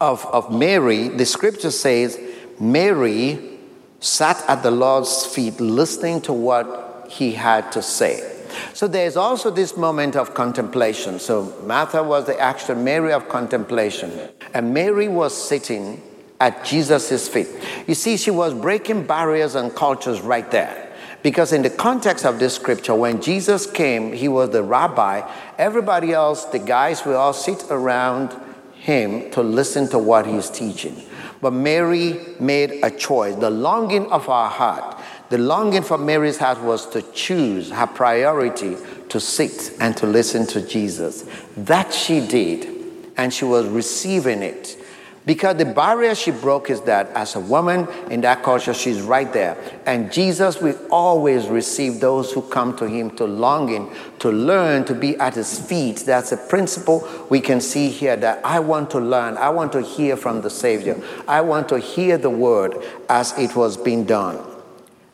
of, 0.00 0.24
of 0.26 0.52
Mary. 0.52 1.08
The 1.08 1.26
scripture 1.26 1.70
says 1.70 2.18
Mary 2.58 3.58
sat 4.00 4.42
at 4.48 4.62
the 4.62 4.70
Lord's 4.70 5.26
feet 5.26 5.60
listening 5.60 6.20
to 6.22 6.32
what 6.32 7.06
he 7.10 7.32
had 7.32 7.70
to 7.72 7.82
say. 7.82 8.28
So 8.74 8.86
there's 8.88 9.16
also 9.16 9.50
this 9.50 9.76
moment 9.76 10.16
of 10.16 10.34
contemplation. 10.34 11.18
So 11.18 11.54
Martha 11.64 12.02
was 12.02 12.26
the 12.26 12.38
actual 12.38 12.76
Mary 12.76 13.12
of 13.12 13.28
contemplation, 13.28 14.12
and 14.54 14.74
Mary 14.74 15.08
was 15.08 15.36
sitting 15.36 16.02
at 16.40 16.64
Jesus' 16.64 17.28
feet. 17.28 17.48
You 17.86 17.94
see, 17.94 18.16
she 18.16 18.30
was 18.30 18.52
breaking 18.52 19.06
barriers 19.06 19.54
and 19.54 19.74
cultures 19.74 20.20
right 20.20 20.50
there. 20.50 20.91
Because 21.22 21.52
in 21.52 21.62
the 21.62 21.70
context 21.70 22.24
of 22.24 22.38
this 22.38 22.54
scripture, 22.54 22.94
when 22.94 23.22
Jesus 23.22 23.66
came, 23.66 24.12
he 24.12 24.28
was 24.28 24.50
the 24.50 24.62
rabbi. 24.62 25.28
Everybody 25.56 26.12
else, 26.12 26.44
the 26.46 26.58
guys, 26.58 27.04
will 27.04 27.16
all 27.16 27.32
sit 27.32 27.64
around 27.70 28.36
him 28.74 29.30
to 29.30 29.42
listen 29.42 29.88
to 29.90 29.98
what 29.98 30.26
he's 30.26 30.50
teaching. 30.50 31.00
But 31.40 31.52
Mary 31.52 32.20
made 32.40 32.80
a 32.82 32.90
choice. 32.90 33.36
The 33.36 33.50
longing 33.50 34.10
of 34.10 34.28
our 34.28 34.50
heart, 34.50 35.00
the 35.30 35.38
longing 35.38 35.82
for 35.82 35.96
Mary's 35.96 36.38
heart 36.38 36.60
was 36.60 36.86
to 36.90 37.02
choose 37.12 37.70
her 37.70 37.86
priority 37.86 38.76
to 39.08 39.20
sit 39.20 39.72
and 39.80 39.96
to 39.98 40.06
listen 40.06 40.46
to 40.48 40.66
Jesus. 40.66 41.24
That 41.56 41.92
she 41.94 42.26
did, 42.26 42.68
and 43.16 43.32
she 43.32 43.44
was 43.44 43.66
receiving 43.68 44.42
it. 44.42 44.76
Because 45.24 45.56
the 45.56 45.64
barrier 45.64 46.16
she 46.16 46.32
broke 46.32 46.68
is 46.68 46.80
that 46.82 47.08
as 47.10 47.36
a 47.36 47.40
woman 47.40 47.86
in 48.10 48.22
that 48.22 48.42
culture, 48.42 48.74
she's 48.74 49.00
right 49.00 49.32
there. 49.32 49.56
And 49.86 50.12
Jesus 50.12 50.60
will 50.60 50.76
always 50.90 51.46
receive 51.46 52.00
those 52.00 52.32
who 52.32 52.42
come 52.42 52.76
to 52.78 52.88
him 52.88 53.10
to 53.16 53.24
longing, 53.24 53.94
to 54.18 54.32
learn, 54.32 54.84
to 54.86 54.94
be 54.94 55.16
at 55.18 55.34
his 55.34 55.60
feet. 55.60 55.98
That's 55.98 56.32
a 56.32 56.36
principle 56.36 57.08
we 57.30 57.40
can 57.40 57.60
see 57.60 57.88
here 57.88 58.16
that 58.16 58.44
I 58.44 58.58
want 58.58 58.90
to 58.92 58.98
learn. 58.98 59.36
I 59.36 59.50
want 59.50 59.70
to 59.72 59.82
hear 59.82 60.16
from 60.16 60.40
the 60.40 60.50
Savior. 60.50 61.00
I 61.28 61.40
want 61.42 61.68
to 61.68 61.78
hear 61.78 62.18
the 62.18 62.30
word 62.30 62.76
as 63.08 63.38
it 63.38 63.54
was 63.54 63.76
being 63.76 64.04
done. 64.04 64.40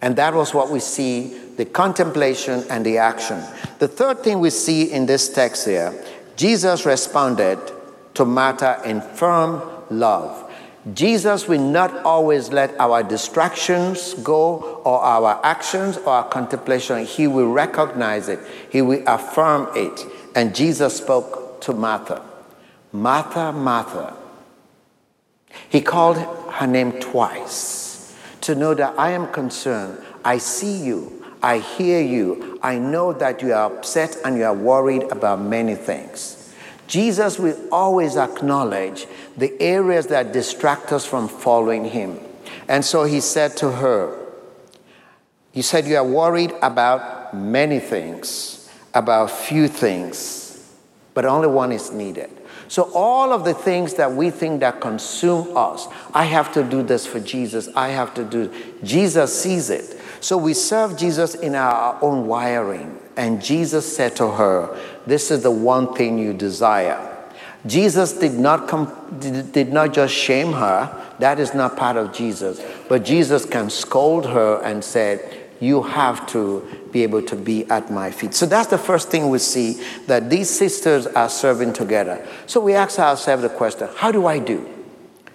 And 0.00 0.16
that 0.16 0.32
was 0.32 0.54
what 0.54 0.70
we 0.70 0.80
see 0.80 1.36
the 1.56 1.66
contemplation 1.66 2.64
and 2.70 2.86
the 2.86 2.98
action. 2.98 3.42
The 3.78 3.88
third 3.88 4.20
thing 4.20 4.40
we 4.40 4.50
see 4.50 4.90
in 4.90 5.06
this 5.06 5.28
text 5.28 5.66
here 5.66 5.92
Jesus 6.36 6.86
responded 6.86 7.58
to 8.14 8.24
Martha 8.24 8.80
in 8.84 9.00
firm 9.00 9.60
love. 9.90 10.44
Jesus 10.94 11.48
will 11.48 11.60
not 11.60 11.94
always 12.04 12.50
let 12.50 12.78
our 12.80 13.02
distractions 13.02 14.14
go 14.14 14.80
or 14.84 15.00
our 15.00 15.40
actions 15.44 15.98
or 15.98 16.08
our 16.08 16.28
contemplation. 16.28 17.04
He 17.04 17.26
will 17.26 17.50
recognize 17.50 18.28
it, 18.28 18.40
He 18.70 18.80
will 18.80 19.02
affirm 19.06 19.68
it. 19.74 20.04
And 20.34 20.54
Jesus 20.54 20.96
spoke 20.96 21.60
to 21.62 21.72
Martha 21.72 22.22
Martha, 22.92 23.52
Martha. 23.52 24.16
He 25.68 25.80
called 25.80 26.16
her 26.52 26.66
name 26.66 26.92
twice 26.92 28.16
to 28.42 28.54
know 28.54 28.74
that 28.74 28.98
I 28.98 29.10
am 29.10 29.30
concerned. 29.32 30.02
I 30.24 30.38
see 30.38 30.84
you. 30.84 31.24
I 31.42 31.58
hear 31.58 32.00
you. 32.00 32.58
I 32.62 32.78
know 32.78 33.12
that 33.12 33.42
you 33.42 33.52
are 33.52 33.72
upset 33.72 34.16
and 34.24 34.36
you 34.36 34.44
are 34.44 34.54
worried 34.54 35.04
about 35.12 35.40
many 35.40 35.74
things. 35.74 36.37
Jesus 36.88 37.38
will 37.38 37.56
always 37.70 38.16
acknowledge 38.16 39.06
the 39.36 39.54
areas 39.60 40.08
that 40.08 40.32
distract 40.32 40.90
us 40.90 41.06
from 41.06 41.28
following 41.28 41.84
him. 41.84 42.18
And 42.66 42.84
so 42.84 43.04
he 43.04 43.20
said 43.20 43.56
to 43.58 43.70
her, 43.70 44.18
He 45.52 45.62
said, 45.62 45.86
You 45.86 45.98
are 45.98 46.04
worried 46.04 46.52
about 46.62 47.34
many 47.34 47.78
things, 47.78 48.70
about 48.94 49.30
few 49.30 49.68
things, 49.68 50.74
but 51.14 51.24
only 51.24 51.48
one 51.48 51.72
is 51.72 51.92
needed. 51.92 52.30
So 52.68 52.90
all 52.94 53.32
of 53.32 53.44
the 53.44 53.54
things 53.54 53.94
that 53.94 54.12
we 54.12 54.30
think 54.30 54.60
that 54.60 54.80
consume 54.80 55.56
us, 55.56 55.88
I 56.12 56.24
have 56.24 56.52
to 56.52 56.62
do 56.62 56.82
this 56.82 57.06
for 57.06 57.18
Jesus. 57.18 57.68
I 57.74 57.88
have 57.88 58.12
to 58.14 58.24
do. 58.24 58.52
Jesus 58.82 59.42
sees 59.42 59.70
it. 59.70 59.98
So 60.20 60.36
we 60.36 60.52
serve 60.52 60.96
Jesus 60.96 61.34
in 61.34 61.54
our 61.54 61.98
own 62.02 62.26
wiring. 62.26 62.98
And 63.18 63.42
Jesus 63.42 63.96
said 63.96 64.14
to 64.16 64.30
her, 64.30 64.78
This 65.04 65.32
is 65.32 65.42
the 65.42 65.50
one 65.50 65.92
thing 65.92 66.18
you 66.18 66.32
desire. 66.32 67.04
Jesus 67.66 68.12
did 68.12 68.34
not, 68.34 68.68
com- 68.68 68.94
did 69.18 69.72
not 69.72 69.92
just 69.92 70.14
shame 70.14 70.52
her, 70.52 71.14
that 71.18 71.40
is 71.40 71.52
not 71.52 71.76
part 71.76 71.96
of 71.96 72.12
Jesus. 72.12 72.62
But 72.88 73.04
Jesus 73.04 73.44
can 73.44 73.70
scold 73.70 74.26
her 74.26 74.62
and 74.62 74.84
said, 74.84 75.48
You 75.58 75.82
have 75.82 76.28
to 76.28 76.64
be 76.92 77.02
able 77.02 77.22
to 77.22 77.34
be 77.34 77.68
at 77.68 77.90
my 77.90 78.12
feet. 78.12 78.34
So 78.34 78.46
that's 78.46 78.68
the 78.68 78.78
first 78.78 79.10
thing 79.10 79.30
we 79.30 79.40
see 79.40 79.82
that 80.06 80.30
these 80.30 80.48
sisters 80.48 81.08
are 81.08 81.28
serving 81.28 81.72
together. 81.72 82.24
So 82.46 82.60
we 82.60 82.74
ask 82.74 83.00
ourselves 83.00 83.42
the 83.42 83.48
question 83.48 83.88
how 83.96 84.12
do 84.12 84.26
I 84.26 84.38
do? 84.38 84.64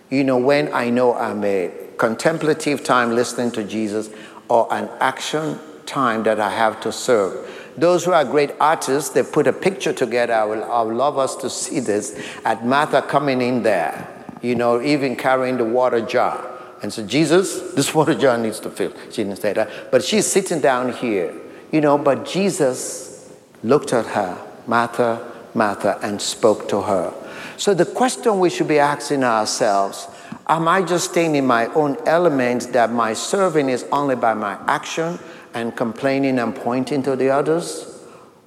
You 0.10 0.24
know, 0.24 0.38
when 0.38 0.74
I 0.74 0.90
know 0.90 1.16
I'm 1.16 1.44
a 1.44 1.70
contemplative 1.98 2.82
time 2.86 3.14
listening 3.14 3.52
to 3.52 3.64
Jesus 3.66 4.10
or 4.48 4.74
an 4.74 4.90
action 5.02 5.60
time 5.86 6.24
that 6.24 6.40
I 6.40 6.50
have 6.50 6.80
to 6.82 6.92
serve. 6.94 7.50
Those 7.78 8.06
who 8.06 8.12
are 8.12 8.24
great 8.24 8.52
artists, 8.60 9.10
they 9.10 9.24
put 9.24 9.48
a 9.48 9.54
picture 9.54 9.94
together. 9.94 10.34
I, 10.34 10.44
will, 10.44 10.94
love 10.94 11.18
us 11.18 11.36
to 11.38 11.50
see 11.50 11.80
this 11.80 12.20
at 12.46 12.66
Martha 12.66 13.02
coming 13.02 13.42
in 13.42 13.64
there, 13.64 14.08
you 14.42 14.56
know, 14.56 14.82
even 14.82 15.16
carrying 15.16 15.58
the 15.58 15.64
water 15.64 16.02
jar. 16.02 16.50
And 16.82 16.94
so, 16.94 17.06
Jesus, 17.06 17.74
this 17.74 17.94
water 17.94 18.14
jar 18.14 18.38
needs 18.38 18.60
to 18.62 18.70
fill. 18.70 18.94
She 19.10 19.24
didn't 19.24 19.40
say 19.40 19.54
that. 19.54 19.92
But 19.92 20.04
she's 20.04 20.28
sitting 20.28 20.60
down 20.60 20.94
here, 20.94 21.34
you 21.72 21.82
know, 21.82 21.98
but 21.98 22.26
Jesus 22.26 23.34
looked 23.64 23.94
at 23.94 24.06
her, 24.08 24.38
Martha, 24.68 25.32
Martha, 25.54 25.98
and 26.04 26.22
spoke 26.22 26.68
to 26.70 26.82
her. 26.82 27.14
So, 27.58 27.74
the 27.74 27.86
question 27.86 28.40
we 28.40 28.50
should 28.50 28.68
be 28.68 28.80
asking 28.80 29.24
ourselves 29.24 30.08
Am 30.48 30.68
I 30.68 30.82
just 30.82 31.12
staying 31.12 31.36
in 31.36 31.48
my 31.48 31.68
own 31.68 31.98
element 32.06 32.74
that 32.74 32.92
my 32.92 33.14
serving 33.14 33.70
is 33.70 33.86
only 33.92 34.16
by 34.16 34.34
my 34.34 34.58
action 34.68 35.18
and 35.54 35.76
complaining 35.76 36.40
and 36.40 36.56
pointing 36.56 37.04
to 37.04 37.16
the 37.16 37.30
others? 37.30 37.90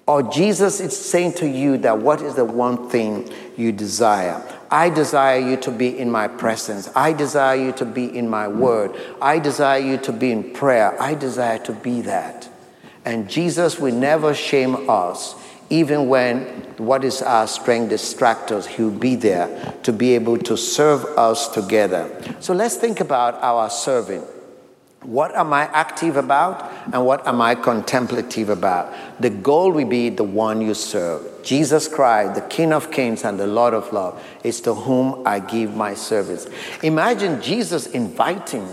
Or 0.07 0.23
Jesus 0.23 0.81
is 0.81 0.97
saying 0.97 1.33
to 1.35 1.49
you 1.49 1.79
that 1.79 1.99
what 1.99 2.23
is 2.23 2.35
the 2.35 2.45
one 2.45 2.89
thing 2.89 3.29
you 3.57 3.73
desire? 3.73 4.43
I 4.71 4.91
desire 4.91 5.39
you 5.39 5.57
to 5.59 5.71
be 5.71 5.99
in 5.99 6.11
my 6.11 6.29
presence. 6.29 6.89
I 6.95 7.13
desire 7.13 7.57
you 7.57 7.73
to 7.73 7.85
be 7.85 8.17
in 8.17 8.29
my 8.29 8.49
word. 8.49 8.97
I 9.21 9.39
desire 9.39 9.81
you 9.81 9.97
to 9.99 10.13
be 10.13 10.31
in 10.31 10.53
prayer. 10.53 11.01
I 11.01 11.15
desire 11.15 11.59
to 11.61 11.73
be 11.73 12.03
that. 12.03 12.49
And 13.05 13.29
Jesus 13.29 13.79
will 13.79 13.95
never 13.95 14.35
shame 14.35 14.89
us 14.89 15.35
even 15.71 16.09
when 16.09 16.45
what 16.77 17.05
is 17.05 17.23
our 17.23 17.47
strength 17.47 17.91
distracts 17.91 18.53
us, 18.53 18.67
He'll 18.67 18.91
be 18.91 19.17
there 19.17 19.75
to 19.83 19.93
be 19.93 20.15
able 20.15 20.39
to 20.39 20.57
serve 20.57 21.05
us 21.19 21.49
together. 21.49 22.09
So 22.41 22.55
let's 22.55 22.77
think 22.77 23.01
about 23.01 23.43
our 23.43 23.69
serving. 23.69 24.23
What 25.03 25.35
am 25.37 25.53
I 25.53 25.63
active 25.73 26.17
about 26.17 26.73
and 26.93 27.07
what 27.07 27.27
am 27.27 27.41
I 27.41 27.55
contemplative 27.55 28.49
about? 28.49 28.93
The 29.21 29.31
goal 29.31 29.71
will 29.71 29.87
be 29.87 30.09
the 30.09 30.25
one 30.25 30.61
you 30.61 30.75
serve. 30.75 31.45
Jesus 31.45 31.87
Christ, 31.87 32.35
the 32.35 32.41
King 32.41 32.73
of 32.73 32.91
Kings 32.91 33.25
and 33.25 33.39
the 33.39 33.47
Lord 33.47 33.73
of 33.73 33.93
Love, 33.93 34.21
is 34.43 34.61
to 34.63 34.75
whom 34.75 35.23
I 35.27 35.39
give 35.39 35.77
my 35.77 35.95
service. 35.95 36.49
Imagine 36.83 37.41
Jesus 37.41 37.87
inviting 37.87 38.67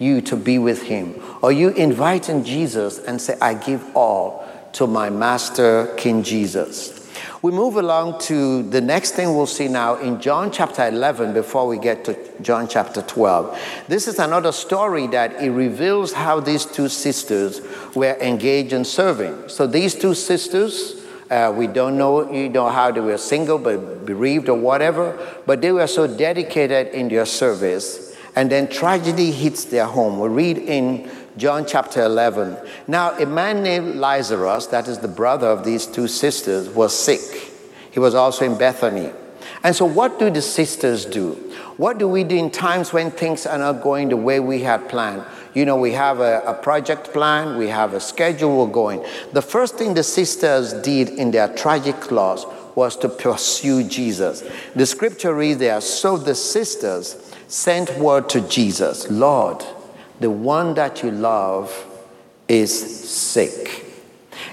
you 0.00 0.20
to 0.22 0.36
be 0.36 0.58
with 0.58 0.82
him, 0.82 1.20
or 1.42 1.52
you 1.52 1.70
inviting 1.70 2.44
Jesus 2.44 2.98
and 2.98 3.20
say, 3.20 3.36
I 3.40 3.54
give 3.54 3.84
all 3.96 4.44
to 4.72 4.86
my 4.86 5.10
master, 5.10 5.94
King 5.96 6.22
Jesus. 6.22 6.97
We 7.40 7.52
move 7.52 7.76
along 7.76 8.18
to 8.22 8.64
the 8.64 8.80
next 8.80 9.12
thing 9.12 9.36
we'll 9.36 9.46
see 9.46 9.68
now 9.68 9.94
in 9.94 10.20
John 10.20 10.50
chapter 10.50 10.88
11 10.88 11.34
before 11.34 11.68
we 11.68 11.78
get 11.78 12.04
to 12.06 12.18
John 12.42 12.66
chapter 12.66 13.00
12. 13.00 13.84
This 13.86 14.08
is 14.08 14.18
another 14.18 14.50
story 14.50 15.06
that 15.08 15.40
it 15.40 15.50
reveals 15.50 16.12
how 16.12 16.40
these 16.40 16.66
two 16.66 16.88
sisters 16.88 17.60
were 17.94 18.16
engaged 18.20 18.72
in 18.72 18.84
serving. 18.84 19.48
So 19.48 19.68
these 19.68 19.94
two 19.94 20.14
sisters, 20.14 21.00
uh, 21.30 21.54
we 21.56 21.68
don't 21.68 21.96
know, 21.96 22.28
you 22.32 22.48
know 22.48 22.70
how 22.70 22.90
they 22.90 23.00
were 23.00 23.18
single 23.18 23.58
but 23.58 24.04
bereaved 24.04 24.48
or 24.48 24.58
whatever, 24.58 25.16
but 25.46 25.60
they 25.60 25.70
were 25.70 25.86
so 25.86 26.08
dedicated 26.08 26.88
in 26.88 27.08
their 27.08 27.24
service. 27.26 28.16
And 28.34 28.50
then 28.50 28.68
tragedy 28.68 29.30
hits 29.30 29.64
their 29.66 29.86
home. 29.86 30.18
We 30.18 30.28
read 30.28 30.58
in 30.58 31.08
John 31.36 31.66
chapter 31.66 32.02
11. 32.02 32.56
Now, 32.86 33.16
a 33.18 33.26
man 33.26 33.62
named 33.62 33.96
Lazarus, 33.96 34.66
that 34.66 34.88
is 34.88 34.98
the 34.98 35.08
brother 35.08 35.46
of 35.46 35.64
these 35.64 35.86
two 35.86 36.08
sisters, 36.08 36.68
was 36.68 36.96
sick. 36.96 37.52
He 37.90 38.00
was 38.00 38.14
also 38.14 38.44
in 38.44 38.58
Bethany. 38.58 39.12
And 39.62 39.74
so, 39.74 39.84
what 39.84 40.18
do 40.18 40.30
the 40.30 40.42
sisters 40.42 41.04
do? 41.04 41.32
What 41.76 41.98
do 41.98 42.08
we 42.08 42.24
do 42.24 42.36
in 42.36 42.50
times 42.50 42.92
when 42.92 43.10
things 43.10 43.46
are 43.46 43.58
not 43.58 43.82
going 43.82 44.08
the 44.08 44.16
way 44.16 44.40
we 44.40 44.62
had 44.62 44.88
planned? 44.88 45.24
You 45.54 45.64
know, 45.64 45.76
we 45.76 45.92
have 45.92 46.20
a, 46.20 46.42
a, 46.42 46.54
project 46.54 47.12
plan, 47.12 47.56
we 47.56 47.68
have 47.68 47.94
a 47.94 48.00
schedule 48.00 48.58
we're 48.64 48.72
going. 48.72 49.04
The 49.32 49.42
first 49.42 49.76
thing 49.76 49.94
the 49.94 50.02
sisters 50.02 50.72
did 50.72 51.08
in 51.08 51.30
their 51.30 51.48
tragic 51.48 52.10
loss 52.10 52.46
was 52.74 52.96
to 52.98 53.08
pursue 53.08 53.82
Jesus. 53.82 54.44
The 54.76 54.86
scripture 54.86 55.34
reads 55.34 55.58
there 55.58 55.80
So 55.80 56.16
the 56.16 56.34
sisters 56.34 57.32
sent 57.48 57.96
word 57.98 58.28
to 58.30 58.40
Jesus 58.42 59.10
Lord, 59.10 59.64
the 60.20 60.30
one 60.30 60.74
that 60.74 61.02
you 61.02 61.10
love 61.10 61.86
is 62.48 63.08
sick. 63.08 63.84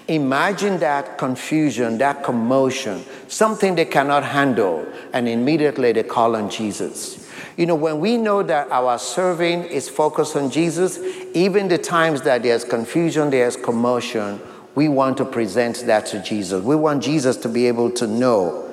Imagine 0.08 0.80
that 0.80 1.18
confusion, 1.18 1.98
that 1.98 2.24
commotion, 2.24 3.04
something 3.28 3.76
they 3.76 3.86
cannot 3.86 4.24
handle, 4.24 4.86
and 5.14 5.28
immediately 5.28 5.92
they 5.92 6.04
call 6.04 6.36
on 6.36 6.50
Jesus. 6.50 7.28
You 7.58 7.66
know, 7.66 7.76
when 7.76 8.00
we 8.00 8.18
know 8.18 8.44
that 8.44 8.70
our 8.70 9.00
serving 9.00 9.64
is 9.64 9.90
focused 9.90 10.36
on 10.36 10.52
Jesus, 10.52 11.00
even 11.34 11.68
the 11.70 11.78
times 11.78 12.22
that 12.24 12.44
there's 12.44 12.66
confusion, 12.66 13.30
there's 13.30 13.56
commotion, 13.56 14.42
we 14.76 14.90
want 14.90 15.18
to 15.18 15.26
present 15.26 15.78
that 15.86 16.06
to 16.08 16.22
Jesus. 16.22 16.62
We 16.62 16.76
want 16.76 17.02
Jesus 17.02 17.38
to 17.38 17.50
be 17.50 17.68
able 17.68 17.92
to 17.92 18.08
know 18.08 18.65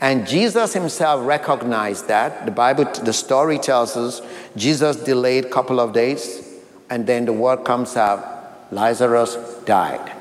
and 0.00 0.26
Jesus 0.26 0.72
himself 0.74 1.26
recognized 1.26 2.08
that. 2.08 2.44
The 2.44 2.52
Bible, 2.52 2.84
the 2.84 3.12
story 3.12 3.58
tells 3.58 3.96
us 3.96 4.20
Jesus 4.56 4.96
delayed 4.96 5.46
a 5.46 5.50
couple 5.50 5.80
of 5.80 5.92
days, 5.92 6.46
and 6.90 7.06
then 7.06 7.24
the 7.24 7.32
word 7.32 7.64
comes 7.64 7.96
out 7.96 8.36
Lazarus 8.72 9.36
died. 9.64 10.12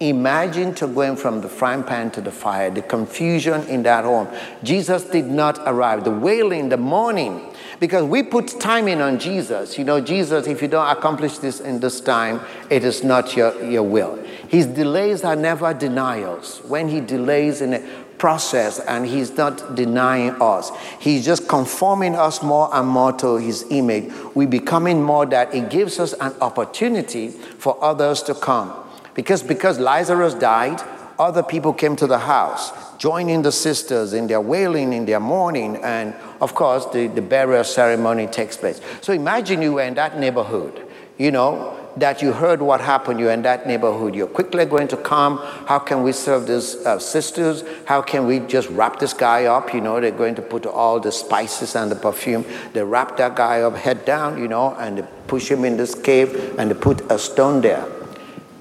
Imagine 0.00 0.74
to 0.74 0.88
going 0.88 1.16
from 1.16 1.40
the 1.40 1.48
frying 1.48 1.84
pan 1.84 2.10
to 2.10 2.20
the 2.20 2.32
fire, 2.32 2.68
the 2.68 2.82
confusion 2.82 3.62
in 3.68 3.84
that 3.84 4.04
home. 4.04 4.28
Jesus 4.64 5.04
did 5.04 5.26
not 5.26 5.60
arrive. 5.66 6.02
The 6.02 6.10
wailing, 6.10 6.68
the 6.68 6.76
mourning, 6.76 7.40
because 7.78 8.04
we 8.04 8.24
put 8.24 8.60
timing 8.60 9.00
on 9.00 9.20
Jesus. 9.20 9.78
You 9.78 9.84
know, 9.84 10.00
Jesus, 10.00 10.48
if 10.48 10.60
you 10.60 10.68
don't 10.68 10.88
accomplish 10.88 11.38
this 11.38 11.60
in 11.60 11.78
this 11.78 12.00
time, 12.00 12.40
it 12.70 12.82
is 12.82 13.04
not 13.04 13.36
your, 13.36 13.62
your 13.64 13.84
will. 13.84 14.16
His 14.48 14.66
delays 14.66 15.22
are 15.22 15.36
never 15.36 15.72
denials. 15.72 16.58
When 16.66 16.88
he 16.88 17.00
delays 17.00 17.60
in 17.60 17.74
it, 17.74 18.03
process 18.18 18.78
and 18.80 19.06
he's 19.06 19.36
not 19.36 19.74
denying 19.74 20.30
us. 20.40 20.70
He's 21.00 21.24
just 21.24 21.48
conforming 21.48 22.14
us 22.14 22.42
more 22.42 22.68
and 22.72 22.88
more 22.88 23.12
to 23.14 23.36
his 23.36 23.64
image. 23.70 24.12
We're 24.34 24.48
becoming 24.48 25.02
more 25.02 25.26
that 25.26 25.54
it 25.54 25.70
gives 25.70 25.98
us 25.98 26.12
an 26.14 26.32
opportunity 26.40 27.28
for 27.30 27.82
others 27.82 28.22
to 28.24 28.34
come. 28.34 28.72
Because 29.14 29.42
because 29.42 29.78
Lazarus 29.78 30.34
died, 30.34 30.80
other 31.18 31.42
people 31.42 31.72
came 31.72 31.94
to 31.96 32.06
the 32.06 32.18
house, 32.18 32.72
joining 32.98 33.42
the 33.42 33.52
sisters 33.52 34.12
in 34.12 34.26
their 34.26 34.40
wailing, 34.40 34.92
in 34.92 35.06
their 35.06 35.20
mourning, 35.20 35.76
and 35.76 36.14
of 36.40 36.54
course 36.54 36.86
the, 36.86 37.06
the 37.06 37.22
burial 37.22 37.64
ceremony 37.64 38.26
takes 38.26 38.56
place. 38.56 38.80
So 39.00 39.12
imagine 39.12 39.62
you 39.62 39.74
were 39.74 39.82
in 39.82 39.94
that 39.94 40.18
neighborhood, 40.18 40.84
you 41.16 41.30
know, 41.30 41.83
that 41.96 42.22
you 42.22 42.32
heard 42.32 42.60
what 42.60 42.80
happened, 42.80 43.20
you're 43.20 43.30
in 43.30 43.42
that 43.42 43.66
neighborhood, 43.66 44.14
you're 44.14 44.26
quickly 44.26 44.64
going 44.64 44.88
to 44.88 44.96
come. 44.96 45.38
How 45.66 45.78
can 45.78 46.02
we 46.02 46.12
serve 46.12 46.46
these 46.46 46.76
uh, 46.84 46.98
sisters? 46.98 47.64
How 47.86 48.02
can 48.02 48.26
we 48.26 48.40
just 48.40 48.68
wrap 48.70 48.98
this 48.98 49.12
guy 49.12 49.44
up? 49.44 49.72
You 49.72 49.80
know, 49.80 50.00
they're 50.00 50.10
going 50.10 50.34
to 50.36 50.42
put 50.42 50.66
all 50.66 50.98
the 51.00 51.12
spices 51.12 51.76
and 51.76 51.90
the 51.90 51.96
perfume. 51.96 52.44
They 52.72 52.82
wrap 52.82 53.16
that 53.18 53.36
guy 53.36 53.60
up, 53.62 53.76
head 53.76 54.04
down, 54.04 54.38
you 54.38 54.48
know, 54.48 54.74
and 54.74 54.98
they 54.98 55.06
push 55.26 55.50
him 55.50 55.64
in 55.64 55.76
this 55.76 55.94
cave 55.94 56.58
and 56.58 56.70
they 56.70 56.74
put 56.74 57.00
a 57.10 57.18
stone 57.18 57.60
there. 57.60 57.86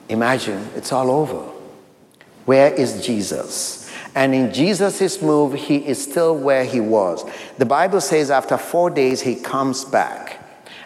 Imagine, 0.09 0.67
it's 0.75 0.91
all 0.91 1.09
over. 1.09 1.49
Where 2.45 2.73
is 2.73 3.05
Jesus? 3.05 3.83
And 4.15 4.35
in 4.35 4.53
Jesus' 4.53 5.21
move, 5.21 5.53
he 5.53 5.77
is 5.77 6.01
still 6.01 6.37
where 6.37 6.65
he 6.65 6.79
was. 6.79 7.25
The 7.57 7.65
Bible 7.65 7.99
says 7.99 8.29
after 8.29 8.57
four 8.57 8.89
days, 8.89 9.21
he 9.21 9.35
comes 9.35 9.85
back. 9.85 10.22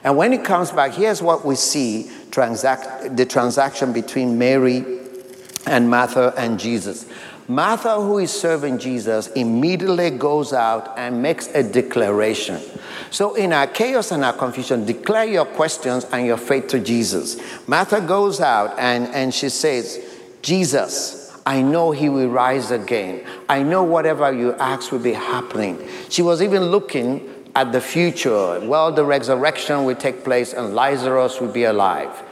And 0.07 0.15
when 0.15 0.31
he 0.31 0.37
comes 0.37 0.71
back, 0.71 0.93
here's 0.93 1.21
what 1.21 1.43
we 1.43 1.55
see 1.55 2.09
transact, 2.31 3.17
the 3.17 3.25
transaction 3.25 3.91
between 3.91 4.37
Mary 4.37 5.01
and 5.65 5.89
Martha 5.89 6.33
and 6.37 6.57
Jesus. 6.57 7.05
Martha, 7.49 7.95
who 7.95 8.17
is 8.19 8.31
serving 8.31 8.79
Jesus, 8.79 9.27
immediately 9.31 10.11
goes 10.11 10.53
out 10.53 10.97
and 10.97 11.21
makes 11.21 11.47
a 11.47 11.61
declaration. 11.61 12.61
So, 13.11 13.35
in 13.35 13.51
our 13.51 13.67
chaos 13.67 14.13
and 14.13 14.23
our 14.23 14.31
confusion, 14.31 14.85
declare 14.85 15.25
your 15.25 15.43
questions 15.43 16.05
and 16.05 16.25
your 16.25 16.37
faith 16.37 16.69
to 16.69 16.79
Jesus. 16.79 17.37
Martha 17.67 17.99
goes 17.99 18.39
out 18.39 18.79
and, 18.79 19.07
and 19.13 19.33
she 19.33 19.49
says, 19.49 19.99
Jesus, 20.41 21.37
I 21.45 21.61
know 21.61 21.91
he 21.91 22.07
will 22.07 22.29
rise 22.29 22.71
again. 22.71 23.25
I 23.49 23.61
know 23.61 23.83
whatever 23.83 24.31
you 24.31 24.53
ask 24.53 24.89
will 24.89 24.99
be 24.99 25.11
happening. 25.11 25.85
She 26.07 26.21
was 26.21 26.41
even 26.41 26.63
looking 26.63 27.37
at 27.57 27.71
the 27.71 27.81
future. 27.81 28.59
Well, 28.59 28.91
the 28.91 29.03
resurrection 29.03 29.83
will 29.83 29.95
take 29.95 30.23
place 30.23 30.53
and 30.53 30.75
Lazarus 30.75 31.41
will 31.41 31.51
be 31.51 31.63
alive. 31.63 32.23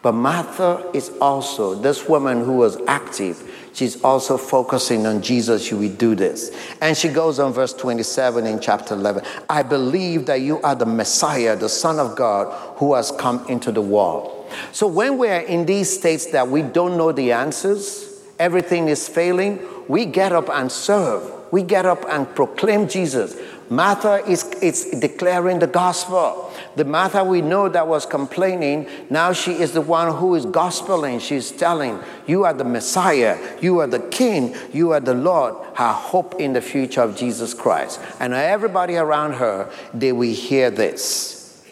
But 0.00 0.12
Martha 0.12 0.90
is 0.94 1.10
also, 1.20 1.74
this 1.74 2.08
woman 2.08 2.42
who 2.42 2.54
was 2.54 2.78
active, 2.88 3.70
she's 3.74 4.02
also 4.02 4.38
focusing 4.38 5.04
on 5.06 5.20
Jesus. 5.20 5.66
She 5.66 5.74
will 5.74 5.94
do 5.94 6.14
this. 6.14 6.50
And 6.80 6.96
she 6.96 7.10
goes 7.10 7.38
on 7.38 7.52
verse 7.52 7.74
27 7.74 8.46
in 8.46 8.58
chapter 8.58 8.94
11 8.94 9.22
I 9.50 9.62
believe 9.62 10.24
that 10.24 10.40
you 10.40 10.62
are 10.62 10.74
the 10.74 10.86
Messiah, 10.86 11.56
the 11.56 11.68
Son 11.68 11.98
of 11.98 12.16
God, 12.16 12.50
who 12.78 12.94
has 12.94 13.10
come 13.10 13.46
into 13.50 13.70
the 13.70 13.82
world. 13.82 14.50
So 14.72 14.86
when 14.86 15.18
we're 15.18 15.40
in 15.40 15.66
these 15.66 15.92
states 15.92 16.24
that 16.32 16.48
we 16.48 16.62
don't 16.62 16.96
know 16.96 17.12
the 17.12 17.32
answers, 17.32 18.18
everything 18.38 18.88
is 18.88 19.06
failing, 19.06 19.60
we 19.88 20.06
get 20.06 20.32
up 20.32 20.48
and 20.48 20.72
serve. 20.72 21.30
We 21.52 21.64
get 21.64 21.84
up 21.84 22.04
and 22.08 22.32
proclaim 22.34 22.88
Jesus. 22.88 23.36
Martha 23.70 24.16
is, 24.28 24.42
is 24.54 24.86
declaring 24.98 25.60
the 25.60 25.68
gospel. 25.68 26.52
The 26.74 26.84
Martha 26.84 27.22
we 27.22 27.40
know 27.40 27.68
that 27.68 27.86
was 27.86 28.04
complaining, 28.04 28.88
now 29.08 29.32
she 29.32 29.52
is 29.52 29.70
the 29.72 29.80
one 29.80 30.12
who 30.16 30.34
is 30.34 30.44
gospeling. 30.44 31.20
She's 31.20 31.52
telling, 31.52 32.00
You 32.26 32.44
are 32.44 32.52
the 32.52 32.64
Messiah, 32.64 33.38
you 33.62 33.78
are 33.78 33.86
the 33.86 34.00
King, 34.00 34.56
you 34.72 34.90
are 34.90 34.98
the 34.98 35.14
Lord. 35.14 35.54
Her 35.76 35.92
hope 35.92 36.40
in 36.40 36.52
the 36.52 36.60
future 36.60 37.00
of 37.00 37.16
Jesus 37.16 37.54
Christ. 37.54 38.00
And 38.18 38.34
everybody 38.34 38.96
around 38.96 39.34
her, 39.34 39.70
they 39.94 40.10
will 40.10 40.34
hear 40.34 40.72
this 40.72 41.64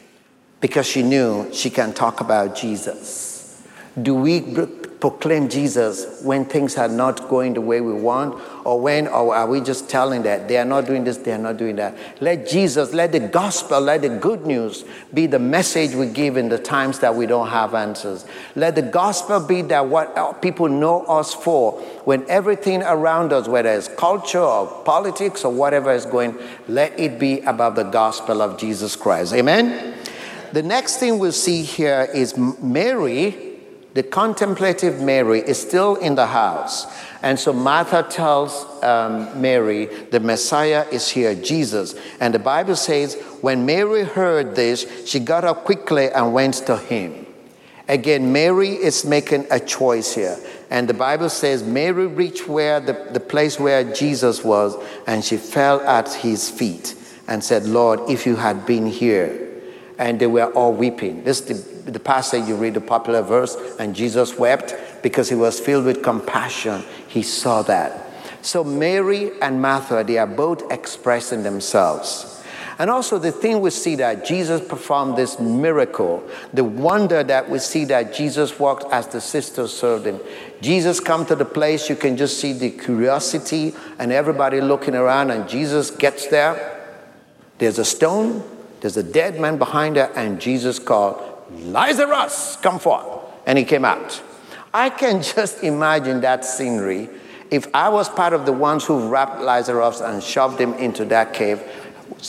because 0.61 0.87
she 0.87 1.03
knew 1.03 1.53
she 1.53 1.69
can 1.69 1.93
talk 1.93 2.21
about 2.21 2.55
Jesus. 2.55 3.61
Do 4.01 4.15
we 4.15 4.39
proclaim 5.01 5.49
Jesus 5.49 6.23
when 6.23 6.45
things 6.45 6.77
are 6.77 6.89
not 6.89 7.29
going 7.29 7.55
the 7.55 7.61
way 7.61 7.81
we 7.81 7.93
want? 7.93 8.41
Or 8.65 8.81
when, 8.81 9.07
or 9.07 9.35
are 9.35 9.47
we 9.47 9.61
just 9.61 9.89
telling 9.89 10.23
that 10.25 10.49
they 10.49 10.59
are 10.59 10.65
not 10.65 10.87
doing 10.87 11.05
this, 11.05 11.19
they 11.19 11.33
are 11.33 11.39
not 11.39 11.57
doing 11.57 11.77
that? 11.77 11.97
Let 12.21 12.49
Jesus, 12.49 12.93
let 12.93 13.13
the 13.13 13.21
gospel, 13.21 13.81
let 13.81 14.03
the 14.03 14.09
good 14.09 14.45
news 14.45 14.85
be 15.15 15.27
the 15.27 15.39
message 15.39 15.95
we 15.95 16.07
give 16.07 16.37
in 16.37 16.49
the 16.49 16.59
times 16.59 16.99
that 16.99 17.15
we 17.15 17.27
don't 17.27 17.49
have 17.49 17.75
answers. 17.75 18.27
Let 18.55 18.75
the 18.75 18.83
gospel 18.83 19.41
be 19.41 19.63
that 19.63 19.87
what 19.87 20.43
people 20.43 20.69
know 20.69 21.05
us 21.05 21.33
for 21.33 21.73
when 22.05 22.29
everything 22.29 22.83
around 22.83 23.33
us, 23.33 23.49
whether 23.49 23.71
it's 23.71 23.89
culture 23.89 24.41
or 24.41 24.67
politics 24.85 25.45
or 25.45 25.53
whatever 25.53 25.93
is 25.93 26.07
going, 26.07 26.39
let 26.67 26.99
it 26.99 27.19
be 27.19 27.41
about 27.41 27.75
the 27.77 27.85
gospel 27.85 28.43
of 28.43 28.59
Jesus 28.59 28.97
Christ. 28.97 29.33
Amen? 29.33 29.95
The 30.53 30.63
next 30.63 30.97
thing 30.99 31.19
we'll 31.19 31.33
see 31.33 31.63
here 31.63 32.09
is 32.15 32.37
Mary 32.37 33.48
the 33.99 34.05
contemplative 34.05 35.03
Mary 35.03 35.41
is 35.41 35.61
still 35.61 35.97
in 35.97 36.15
the 36.15 36.29
house. 36.29 36.87
And 37.21 37.37
so 37.37 37.53
Martha 37.53 38.07
tells 38.09 38.65
um, 38.81 39.41
Mary, 39.41 39.87
the 39.87 40.21
Messiah 40.21 40.87
is 40.93 41.09
here, 41.09 41.35
Jesus. 41.35 41.97
And 42.21 42.33
the 42.33 42.39
Bible 42.39 42.77
says, 42.77 43.21
when 43.41 43.67
Mary 43.67 44.05
heard 44.05 44.55
this, 44.55 44.87
she 45.05 45.19
got 45.19 45.43
up 45.43 45.65
quickly 45.65 46.13
and 46.13 46.33
went 46.33 46.55
to 46.67 46.77
him. 46.77 47.27
Again, 47.89 48.33
Mary 48.33 48.69
is 48.69 49.05
making 49.05 49.49
a 49.51 49.59
choice 49.59 50.15
here. 50.15 50.39
And 50.71 50.89
the 50.89 50.95
Bible 50.95 51.29
says 51.29 51.65
Mary 51.65 52.07
reached 52.07 52.47
where 52.47 52.79
the, 52.79 52.93
the 53.11 53.19
place 53.19 53.59
where 53.59 53.83
Jesus 53.83 54.45
was, 54.45 54.77
and 55.09 55.25
she 55.25 55.39
fell 55.39 55.81
at 55.81 56.15
his 56.15 56.49
feet 56.49 56.95
and 57.27 57.43
said, 57.43 57.65
Lord, 57.65 57.99
if 58.09 58.27
you 58.27 58.37
had 58.37 58.65
been 58.65 58.87
here. 58.87 59.47
And 59.99 60.21
they 60.21 60.29
were 60.29 60.53
all 60.53 60.73
weeping. 60.73 61.25
This 61.25 61.41
is 61.41 61.65
the 61.65 61.78
the 61.93 62.01
passage 62.01 62.47
you 62.49 62.57
read 62.57 62.75
the 62.75 62.81
popular 62.81 63.23
verse, 63.23 63.57
and 63.79 63.95
Jesus 63.95 64.39
wept 64.39 64.75
because 65.03 65.29
he 65.29 65.35
was 65.35 65.59
filled 65.61 65.85
with 65.85 66.03
compassion. 66.03 66.85
He 67.07 67.23
saw 67.23 67.63
that. 67.63 68.05
So 68.43 68.63
Mary 68.65 69.31
and 69.41 69.61
Martha, 69.61 70.05
they 70.05 70.19
are 70.19 70.27
both 70.27 70.71
expressing 70.71 71.43
themselves. 71.43 72.39
And 72.79 72.91
also 72.91 73.19
the 73.19 73.33
thing 73.33 73.61
we 73.61 73.71
see 73.71 73.97
that 73.97 74.25
Jesus 74.25 74.67
performed 74.67 75.17
this 75.17 75.41
miracle, 75.41 76.23
the 76.55 76.63
wonder 76.63 77.25
that 77.25 77.51
we 77.51 77.59
see 77.59 77.85
that 77.87 78.15
Jesus 78.15 78.57
walked 78.61 78.85
as 78.93 79.09
the 79.09 79.21
sisters 79.21 79.77
served 79.77 80.07
him. 80.07 80.21
Jesus 80.61 81.01
come 81.01 81.27
to 81.27 81.35
the 81.35 81.45
place, 81.45 81.89
you 81.89 81.97
can 81.97 82.17
just 82.17 82.39
see 82.39 82.53
the 82.53 82.71
curiosity 82.71 83.75
and 83.99 84.13
everybody 84.13 84.61
looking 84.61 84.95
around 84.95 85.33
and 85.33 85.49
Jesus 85.49 85.91
gets 85.91 86.29
there. 86.29 86.77
There's 87.59 87.81
a 87.81 87.85
stone, 87.85 88.45
there's 88.81 88.97
a 88.97 89.03
dead 89.03 89.41
man 89.41 89.59
behind 89.59 89.97
her 89.97 90.13
and 90.15 90.41
Jesus 90.41 90.79
called, 90.79 91.21
Lazarus, 91.51 92.57
come 92.63 92.79
forth. 92.79 93.07
And 93.47 93.59
he 93.59 93.65
came 93.65 93.85
out. 93.85 94.23
I 94.73 94.91
can 94.91 95.23
just 95.35 95.63
imagine 95.63 96.21
that 96.21 96.45
scenery. 96.45 97.09
If 97.51 97.67
I 97.75 97.89
was 97.89 98.09
part 98.09 98.35
of 98.35 98.45
the 98.45 98.53
ones 98.53 98.85
who 98.85 99.09
wrapped 99.09 99.41
Lazarus 99.41 100.01
and 100.01 100.23
shoved 100.23 100.61
him 100.61 100.75
into 100.75 101.05
that 101.07 101.33
cave, 101.33 101.63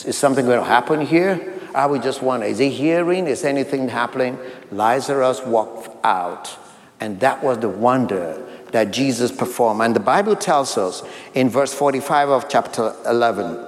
is 0.04 0.16
something 0.16 0.46
going 0.46 0.58
to 0.60 0.64
happen 0.64 1.04
here? 1.04 1.54
I 1.74 1.86
would 1.86 2.02
just 2.02 2.22
wonder, 2.22 2.46
is 2.46 2.58
he 2.58 2.70
hearing? 2.70 3.26
Is 3.26 3.44
anything 3.44 3.88
happening? 3.88 4.38
Lazarus 4.70 5.42
walked 5.44 5.88
out. 6.04 6.56
And 7.00 7.20
that 7.20 7.42
was 7.42 7.58
the 7.58 7.68
wonder 7.68 8.46
that 8.72 8.92
Jesus 8.92 9.30
performed. 9.30 9.82
And 9.82 9.94
the 9.94 10.00
Bible 10.00 10.36
tells 10.36 10.76
us 10.78 11.02
in 11.34 11.48
verse 11.48 11.72
45 11.72 12.28
of 12.30 12.48
chapter 12.48 12.94
11 13.06 13.66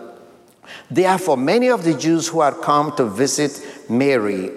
Therefore, 0.90 1.36
many 1.36 1.68
of 1.68 1.84
the 1.84 1.94
Jews 1.94 2.28
who 2.28 2.40
had 2.40 2.54
come 2.62 2.94
to 2.96 3.04
visit 3.04 3.60
Mary 3.90 4.50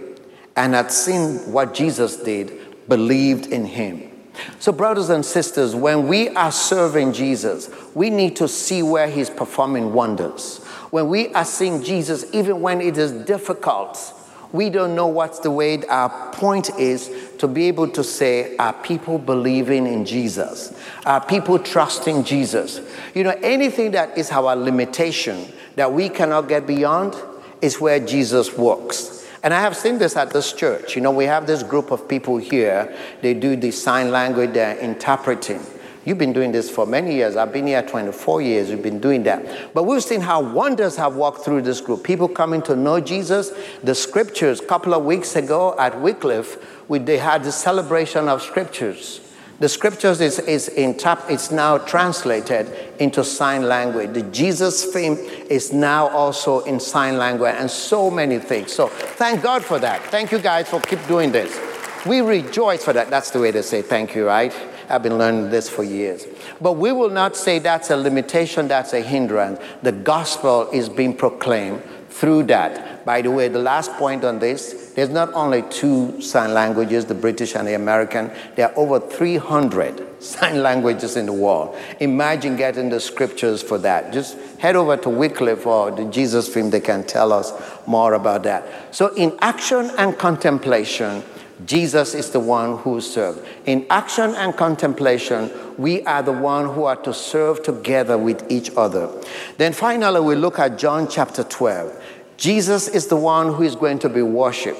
and 0.55 0.73
had 0.73 0.91
seen 0.91 1.51
what 1.51 1.73
Jesus 1.73 2.17
did 2.17 2.87
believed 2.87 3.47
in 3.47 3.65
him. 3.65 4.11
So, 4.59 4.71
brothers 4.71 5.09
and 5.09 5.25
sisters, 5.25 5.75
when 5.75 6.07
we 6.07 6.29
are 6.29 6.51
serving 6.51 7.13
Jesus, 7.13 7.69
we 7.93 8.09
need 8.09 8.35
to 8.37 8.47
see 8.47 8.83
where 8.83 9.07
he's 9.07 9.29
performing 9.29 9.93
wonders. 9.93 10.63
When 10.91 11.07
we 11.07 11.33
are 11.33 11.45
seeing 11.45 11.83
Jesus, 11.83 12.25
even 12.33 12.61
when 12.61 12.81
it 12.81 12.97
is 12.97 13.11
difficult, 13.11 14.13
we 14.51 14.69
don't 14.69 14.95
know 14.95 15.07
what's 15.07 15.39
the 15.39 15.51
way. 15.51 15.83
Our 15.85 16.31
point 16.31 16.69
is 16.77 17.11
to 17.39 17.47
be 17.47 17.67
able 17.67 17.89
to 17.89 18.03
say, 18.03 18.55
Are 18.57 18.73
people 18.73 19.17
believing 19.17 19.87
in 19.87 20.05
Jesus? 20.05 20.73
Are 21.05 21.25
people 21.25 21.59
trusting 21.59 22.23
Jesus? 22.23 22.81
You 23.13 23.23
know, 23.23 23.37
anything 23.41 23.91
that 23.91 24.17
is 24.17 24.31
our 24.31 24.55
limitation 24.55 25.47
that 25.75 25.91
we 25.91 26.09
cannot 26.09 26.47
get 26.47 26.67
beyond 26.67 27.15
is 27.61 27.79
where 27.79 27.99
Jesus 27.99 28.57
works. 28.57 29.14
And 29.45 29.53
I 29.53 29.61
have 29.61 29.77
seen 29.77 29.99
this 29.99 30.17
at 30.17 30.31
this 30.31 30.53
church. 30.53 30.95
You 30.95 31.03
know, 31.03 31.11
we 31.11 31.25
have 31.25 31.45
this 31.45 31.61
group 31.61 31.91
of 31.91 32.07
people 32.09 32.37
here. 32.37 32.97
They 33.21 33.35
do 33.35 33.55
the 33.55 33.69
sign 33.69 34.09
language, 34.09 34.53
they're 34.53 34.75
interpreting. 34.79 35.61
You've 36.03 36.17
been 36.17 36.33
doing 36.33 36.51
this 36.51 36.67
for 36.67 36.87
many 36.87 37.13
years. 37.13 37.35
I've 37.35 37.53
been 37.53 37.67
here 37.67 37.83
24 37.83 38.41
years. 38.41 38.69
We've 38.69 38.81
been 38.81 38.99
doing 38.99 39.21
that. 39.23 39.71
But 39.75 39.83
we've 39.83 40.03
seen 40.03 40.21
how 40.21 40.41
wonders 40.41 40.95
have 40.97 41.15
walked 41.15 41.45
through 41.45 41.61
this 41.61 41.79
group. 41.79 42.03
People 42.03 42.27
coming 42.27 42.63
to 42.63 42.75
know 42.75 42.99
Jesus. 42.99 43.51
The 43.83 43.93
scriptures, 43.93 44.61
a 44.61 44.65
couple 44.65 44.95
of 44.95 45.05
weeks 45.05 45.35
ago 45.35 45.75
at 45.77 46.01
Wycliffe, 46.01 46.57
we, 46.89 46.97
they 46.97 47.19
had 47.19 47.43
the 47.43 47.51
celebration 47.51 48.27
of 48.27 48.41
scriptures. 48.41 49.19
The 49.57 49.69
scriptures 49.69 50.19
is, 50.19 50.39
is 50.39 50.67
in 50.67 50.97
tap, 50.97 51.23
it's 51.29 51.49
now 51.49 51.77
translated 51.77 52.69
into 52.99 53.23
sign 53.23 53.63
language. 53.63 54.13
The 54.13 54.23
Jesus 54.23 54.83
film 54.83 55.17
is 55.49 55.71
now 55.71 56.09
also 56.09 56.59
in 56.61 56.79
sign 56.81 57.17
language 57.17 57.55
and 57.57 57.71
so 57.71 58.11
many 58.11 58.37
things. 58.39 58.73
So 58.73 58.87
thank 58.87 59.41
God 59.41 59.63
for 59.63 59.79
that. 59.79 60.03
Thank 60.07 60.33
you 60.33 60.39
guys 60.39 60.67
for 60.67 60.81
keep 60.81 61.05
doing 61.07 61.31
this. 61.31 61.57
We 62.05 62.19
rejoice 62.19 62.83
for 62.83 62.91
that. 62.93 63.09
That's 63.09 63.31
the 63.31 63.39
way 63.39 63.53
to 63.53 63.63
say 63.63 63.81
thank 63.81 64.13
you, 64.13 64.27
right? 64.27 64.53
I've 64.89 65.01
been 65.01 65.17
learning 65.17 65.49
this 65.49 65.69
for 65.69 65.83
years. 65.83 66.27
But 66.59 66.73
we 66.73 66.91
will 66.91 67.09
not 67.09 67.37
say 67.37 67.59
that's 67.59 67.89
a 67.89 67.97
limitation, 67.97 68.67
that's 68.67 68.93
a 68.93 69.01
hindrance. 69.01 69.59
The 69.81 69.93
gospel 69.93 70.69
is 70.71 70.89
being 70.89 71.15
proclaimed 71.15 71.81
through 72.09 72.43
that. 72.43 73.05
By 73.05 73.21
the 73.21 73.31
way, 73.31 73.47
the 73.47 73.59
last 73.59 73.91
point 73.93 74.23
on 74.23 74.39
this, 74.39 74.84
there's 74.95 75.09
not 75.09 75.33
only 75.33 75.61
two 75.63 76.21
sign 76.21 76.53
languages, 76.53 77.05
the 77.05 77.13
British 77.13 77.55
and 77.55 77.67
the 77.67 77.75
American, 77.75 78.31
there 78.55 78.69
are 78.69 78.77
over 78.77 78.99
300 78.99 80.23
sign 80.23 80.63
languages 80.63 81.17
in 81.17 81.25
the 81.25 81.33
world. 81.33 81.77
Imagine 81.99 82.55
getting 82.55 82.89
the 82.89 82.99
scriptures 82.99 83.61
for 83.61 83.77
that. 83.79 84.11
Just 84.13 84.37
head 84.57 84.75
over 84.75 84.97
to 84.97 85.09
Wycliffe 85.09 85.67
or 85.67 85.91
the 85.91 86.05
Jesus 86.05 86.51
film, 86.51 86.69
they 86.69 86.79
can 86.79 87.03
tell 87.03 87.31
us 87.31 87.53
more 87.85 88.13
about 88.13 88.43
that. 88.43 88.95
So, 88.95 89.13
in 89.15 89.37
action 89.41 89.91
and 89.97 90.17
contemplation, 90.17 91.23
Jesus 91.65 92.13
is 92.13 92.31
the 92.31 92.39
one 92.39 92.79
who 92.79 92.99
served. 92.99 93.45
In 93.65 93.85
action 93.89 94.35
and 94.35 94.55
contemplation, 94.57 95.49
we 95.77 96.03
are 96.03 96.21
the 96.21 96.33
one 96.33 96.73
who 96.73 96.83
are 96.83 96.97
to 96.97 97.13
serve 97.13 97.63
together 97.63 98.17
with 98.17 98.51
each 98.51 98.71
other. 98.75 99.09
Then 99.57 99.71
finally, 99.71 100.19
we 100.19 100.35
look 100.35 100.59
at 100.59 100.77
John 100.77 101.07
chapter 101.09 101.43
12. 101.43 102.03
Jesus 102.37 102.87
is 102.87 103.07
the 103.07 103.15
one 103.15 103.53
who 103.53 103.63
is 103.63 103.75
going 103.75 103.99
to 103.99 104.09
be 104.09 104.21
worshiped. 104.21 104.79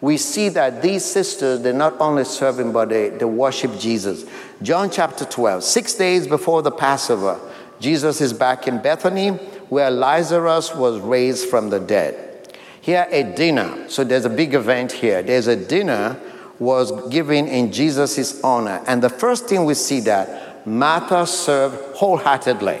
We 0.00 0.16
see 0.16 0.48
that 0.50 0.82
these 0.82 1.04
sisters, 1.04 1.60
they're 1.62 1.72
not 1.72 2.00
only 2.00 2.24
serving, 2.24 2.72
but 2.72 2.88
they, 2.88 3.10
they 3.10 3.24
worship 3.24 3.78
Jesus. 3.78 4.24
John 4.60 4.90
chapter 4.90 5.24
12, 5.24 5.62
six 5.62 5.94
days 5.94 6.26
before 6.26 6.62
the 6.62 6.72
Passover, 6.72 7.38
Jesus 7.80 8.20
is 8.20 8.32
back 8.32 8.66
in 8.66 8.82
Bethany 8.82 9.30
where 9.68 9.90
Lazarus 9.90 10.74
was 10.74 10.98
raised 11.00 11.48
from 11.48 11.70
the 11.70 11.80
dead. 11.80 12.52
Here, 12.80 13.06
a 13.10 13.22
dinner. 13.22 13.88
So 13.88 14.02
there's 14.02 14.24
a 14.24 14.30
big 14.30 14.54
event 14.54 14.90
here. 14.90 15.22
There's 15.22 15.46
a 15.46 15.56
dinner 15.56 16.20
was 16.58 17.08
given 17.08 17.46
in 17.46 17.72
Jesus' 17.72 18.42
honor. 18.42 18.82
And 18.86 19.02
the 19.02 19.08
first 19.08 19.46
thing 19.46 19.64
we 19.64 19.74
see 19.74 20.00
that 20.00 20.66
Martha 20.66 21.26
served 21.26 21.96
wholeheartedly. 21.96 22.80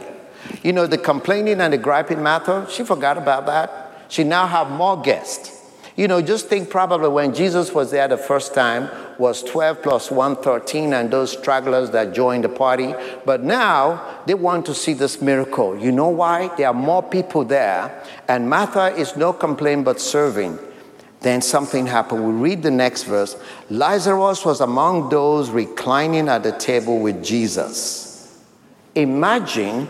You 0.62 0.72
know, 0.72 0.86
the 0.86 0.98
complaining 0.98 1.60
and 1.60 1.72
the 1.72 1.78
griping 1.78 2.22
Martha, 2.22 2.66
she 2.70 2.84
forgot 2.84 3.16
about 3.16 3.46
that. 3.46 3.81
She 4.12 4.24
now 4.24 4.46
have 4.46 4.70
more 4.70 5.00
guests. 5.00 5.72
You 5.96 6.06
know, 6.06 6.20
just 6.20 6.48
think 6.48 6.68
probably 6.68 7.08
when 7.08 7.32
Jesus 7.32 7.72
was 7.72 7.92
there 7.92 8.06
the 8.08 8.18
first 8.18 8.52
time 8.52 8.90
was 9.18 9.42
12 9.42 9.80
plus 9.80 10.10
1, 10.10 10.36
13, 10.36 10.92
and 10.92 11.10
those 11.10 11.32
stragglers 11.32 11.88
that 11.92 12.12
joined 12.12 12.44
the 12.44 12.50
party. 12.50 12.94
But 13.24 13.42
now 13.42 14.20
they 14.26 14.34
want 14.34 14.66
to 14.66 14.74
see 14.74 14.92
this 14.92 15.22
miracle. 15.22 15.78
You 15.78 15.92
know 15.92 16.10
why? 16.10 16.54
There 16.58 16.68
are 16.68 16.74
more 16.74 17.02
people 17.02 17.42
there, 17.46 18.04
and 18.28 18.50
Martha 18.50 18.94
is 18.94 19.16
no 19.16 19.32
complaint 19.32 19.86
but 19.86 19.98
serving. 19.98 20.58
Then 21.20 21.40
something 21.40 21.86
happened. 21.86 22.22
We 22.26 22.50
read 22.50 22.62
the 22.62 22.70
next 22.70 23.04
verse. 23.04 23.34
Lazarus 23.70 24.44
was 24.44 24.60
among 24.60 25.08
those 25.08 25.48
reclining 25.48 26.28
at 26.28 26.42
the 26.42 26.52
table 26.52 26.98
with 26.98 27.24
Jesus. 27.24 28.38
Imagine 28.94 29.88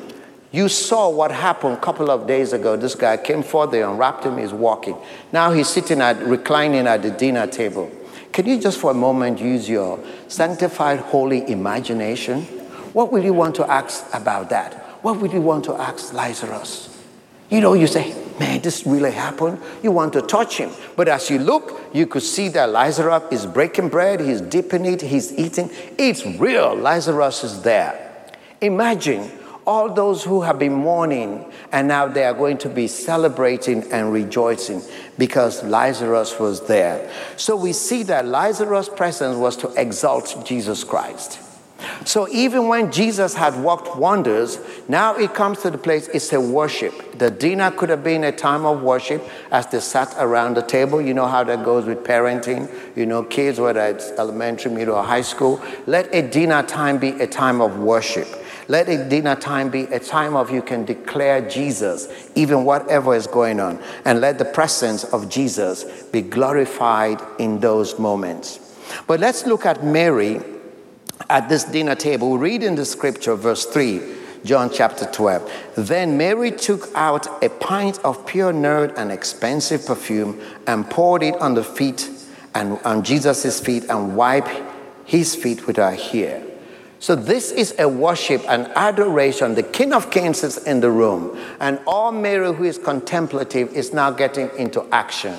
you 0.52 0.68
saw 0.68 1.08
what 1.08 1.32
happened 1.32 1.78
a 1.78 1.80
couple 1.80 2.10
of 2.10 2.26
days 2.26 2.52
ago. 2.52 2.76
This 2.76 2.94
guy 2.94 3.16
came 3.16 3.42
forth, 3.42 3.70
they 3.70 3.82
unwrapped 3.82 4.24
him, 4.24 4.36
he's 4.36 4.52
walking. 4.52 4.96
Now 5.32 5.50
he's 5.50 5.68
sitting 5.68 6.02
at, 6.02 6.18
reclining 6.22 6.86
at 6.86 7.02
the 7.02 7.10
dinner 7.10 7.46
table. 7.46 7.90
Can 8.32 8.46
you 8.46 8.60
just 8.60 8.78
for 8.78 8.90
a 8.90 8.94
moment 8.94 9.40
use 9.40 9.68
your 9.68 9.98
sanctified, 10.28 11.00
holy 11.00 11.50
imagination? 11.50 12.42
What 12.92 13.10
will 13.10 13.24
you 13.24 13.32
want 13.32 13.54
to 13.56 13.70
ask 13.70 14.06
about 14.12 14.50
that? 14.50 14.74
What 15.02 15.18
would 15.20 15.32
you 15.32 15.40
want 15.40 15.64
to 15.64 15.74
ask 15.74 16.12
Lazarus? 16.12 16.90
You 17.48 17.60
know, 17.60 17.72
you 17.72 17.86
say, 17.86 18.14
man, 18.38 18.60
this 18.60 18.86
really 18.86 19.10
happened. 19.10 19.58
You 19.82 19.90
want 19.90 20.12
to 20.14 20.22
touch 20.22 20.58
him. 20.58 20.70
But 20.96 21.08
as 21.08 21.28
you 21.28 21.38
look, 21.38 21.80
you 21.92 22.06
could 22.06 22.22
see 22.22 22.48
that 22.48 22.70
Lazarus 22.70 23.24
is 23.30 23.46
breaking 23.46 23.88
bread, 23.88 24.20
he's 24.20 24.40
dipping 24.40 24.84
it, 24.84 25.00
he's 25.00 25.32
eating. 25.32 25.70
It's 25.98 26.24
real. 26.24 26.74
Lazarus 26.74 27.44
is 27.44 27.62
there. 27.62 28.34
Imagine 28.60 29.30
all 29.66 29.92
those 29.92 30.24
who 30.24 30.42
have 30.42 30.58
been 30.58 30.72
mourning 30.72 31.50
and 31.70 31.88
now 31.88 32.06
they 32.08 32.24
are 32.24 32.34
going 32.34 32.58
to 32.58 32.68
be 32.68 32.88
celebrating 32.88 33.90
and 33.92 34.12
rejoicing 34.12 34.82
because 35.18 35.62
Lazarus 35.62 36.38
was 36.38 36.66
there. 36.66 37.10
So 37.36 37.56
we 37.56 37.72
see 37.72 38.02
that 38.04 38.26
Lazarus' 38.26 38.88
presence 38.88 39.36
was 39.36 39.56
to 39.58 39.68
exalt 39.80 40.44
Jesus 40.44 40.84
Christ. 40.84 41.40
So 42.04 42.28
even 42.28 42.68
when 42.68 42.92
Jesus 42.92 43.34
had 43.34 43.56
worked 43.56 43.96
wonders, 43.96 44.58
now 44.88 45.16
it 45.16 45.34
comes 45.34 45.62
to 45.62 45.70
the 45.70 45.78
place, 45.78 46.08
it's 46.08 46.32
a 46.32 46.40
worship. 46.40 47.18
The 47.18 47.30
dinner 47.30 47.70
could 47.70 47.88
have 47.88 48.04
been 48.04 48.24
a 48.24 48.32
time 48.32 48.64
of 48.64 48.82
worship 48.82 49.22
as 49.50 49.66
they 49.66 49.80
sat 49.80 50.14
around 50.18 50.56
the 50.56 50.62
table. 50.62 51.00
You 51.00 51.14
know 51.14 51.26
how 51.26 51.44
that 51.44 51.64
goes 51.64 51.86
with 51.86 52.04
parenting, 52.04 52.70
you 52.96 53.06
know, 53.06 53.22
kids, 53.22 53.58
whether 53.58 53.84
it's 53.86 54.10
elementary, 54.12 54.70
middle, 54.70 54.96
or 54.96 55.04
high 55.04 55.22
school. 55.22 55.62
Let 55.86 56.12
a 56.14 56.28
dinner 56.28 56.62
time 56.62 56.98
be 56.98 57.10
a 57.10 57.26
time 57.26 57.60
of 57.60 57.78
worship. 57.78 58.28
Let 58.68 58.88
a 58.88 59.08
dinner 59.08 59.34
time 59.34 59.70
be 59.70 59.82
a 59.84 59.98
time 59.98 60.36
of 60.36 60.50
you 60.50 60.62
can 60.62 60.84
declare 60.84 61.48
Jesus, 61.48 62.08
even 62.34 62.64
whatever 62.64 63.14
is 63.14 63.26
going 63.26 63.60
on. 63.60 63.82
And 64.04 64.20
let 64.20 64.38
the 64.38 64.44
presence 64.44 65.04
of 65.04 65.28
Jesus 65.28 65.84
be 66.04 66.22
glorified 66.22 67.20
in 67.38 67.60
those 67.60 67.98
moments. 67.98 68.58
But 69.06 69.20
let's 69.20 69.46
look 69.46 69.66
at 69.66 69.84
Mary 69.84 70.40
at 71.28 71.48
this 71.48 71.64
dinner 71.64 71.94
table. 71.94 72.38
Read 72.38 72.62
in 72.62 72.74
the 72.74 72.84
scripture, 72.84 73.34
verse 73.34 73.64
3, 73.66 74.00
John 74.44 74.70
chapter 74.72 75.06
12. 75.06 75.74
Then 75.76 76.16
Mary 76.16 76.50
took 76.50 76.88
out 76.94 77.42
a 77.42 77.48
pint 77.48 77.98
of 78.04 78.26
pure 78.26 78.52
nard 78.52 78.92
and 78.96 79.10
expensive 79.10 79.86
perfume 79.86 80.40
and 80.66 80.88
poured 80.88 81.22
it 81.22 81.34
on 81.36 81.54
the 81.54 81.64
feet 81.64 82.08
and 82.54 82.78
on 82.84 83.02
Jesus' 83.02 83.60
feet 83.60 83.84
and 83.88 84.16
wiped 84.16 84.50
his 85.04 85.34
feet 85.34 85.66
with 85.66 85.76
her 85.76 85.94
hair. 85.94 86.42
So, 87.02 87.16
this 87.16 87.50
is 87.50 87.74
a 87.80 87.88
worship 87.88 88.48
and 88.48 88.68
adoration. 88.76 89.56
The 89.56 89.64
King 89.64 89.92
of 89.92 90.12
Kings 90.12 90.44
is 90.44 90.56
in 90.58 90.78
the 90.78 90.92
room, 90.92 91.36
and 91.58 91.80
all 91.84 92.12
Mary, 92.12 92.54
who 92.54 92.62
is 92.62 92.78
contemplative, 92.78 93.74
is 93.74 93.92
now 93.92 94.12
getting 94.12 94.48
into 94.56 94.86
action. 94.92 95.36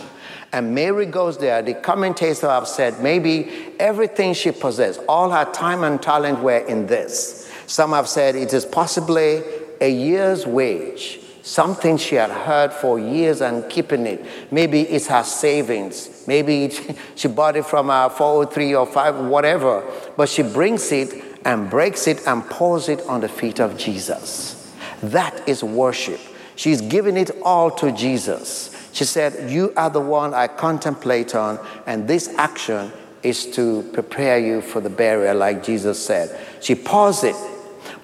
And 0.51 0.75
Mary 0.75 1.05
goes 1.05 1.37
there. 1.37 1.61
The 1.61 1.75
commentators 1.75 2.41
have 2.41 2.67
said 2.67 3.01
maybe 3.01 3.49
everything 3.79 4.33
she 4.33 4.51
possessed, 4.51 4.99
all 5.07 5.29
her 5.29 5.49
time 5.53 5.85
and 5.85 6.01
talent 6.01 6.39
were 6.43 6.57
in 6.57 6.87
this. 6.87 7.49
Some 7.65 7.91
have 7.91 8.09
said 8.09 8.35
it 8.35 8.51
is 8.51 8.65
possibly 8.65 9.41
a 9.79 9.89
year's 9.89 10.45
wage, 10.45 11.21
something 11.43 11.95
she 11.95 12.15
had 12.15 12.29
heard 12.29 12.73
for 12.73 12.99
years 12.99 13.39
and 13.39 13.69
keeping 13.69 14.05
it. 14.05 14.25
Maybe 14.51 14.81
it's 14.81 15.07
her 15.07 15.23
savings. 15.23 16.25
Maybe 16.27 16.71
she 17.15 17.29
bought 17.29 17.55
it 17.55 17.65
from 17.65 17.87
her 17.87 18.09
403 18.09 18.75
or 18.75 18.85
5, 18.85 19.15
whatever. 19.27 19.81
But 20.17 20.27
she 20.27 20.43
brings 20.43 20.91
it 20.91 21.32
and 21.45 21.69
breaks 21.69 22.07
it 22.07 22.25
and 22.27 22.43
pours 22.49 22.89
it 22.89 23.01
on 23.01 23.21
the 23.21 23.29
feet 23.29 23.59
of 23.59 23.77
Jesus. 23.77 24.73
That 25.01 25.47
is 25.47 25.63
worship. 25.63 26.19
She's 26.55 26.81
giving 26.81 27.17
it 27.17 27.31
all 27.43 27.71
to 27.71 27.91
Jesus. 27.91 28.69
She 28.93 29.05
said, 29.05 29.49
You 29.49 29.73
are 29.75 29.89
the 29.89 29.99
one 29.99 30.33
I 30.33 30.47
contemplate 30.47 31.35
on, 31.35 31.59
and 31.85 32.07
this 32.07 32.29
action 32.37 32.91
is 33.23 33.45
to 33.55 33.83
prepare 33.93 34.37
you 34.37 34.61
for 34.61 34.81
the 34.81 34.89
burial, 34.89 35.37
like 35.37 35.63
Jesus 35.63 36.03
said. 36.03 36.39
She 36.61 36.75
pours 36.75 37.23
it. 37.23 37.35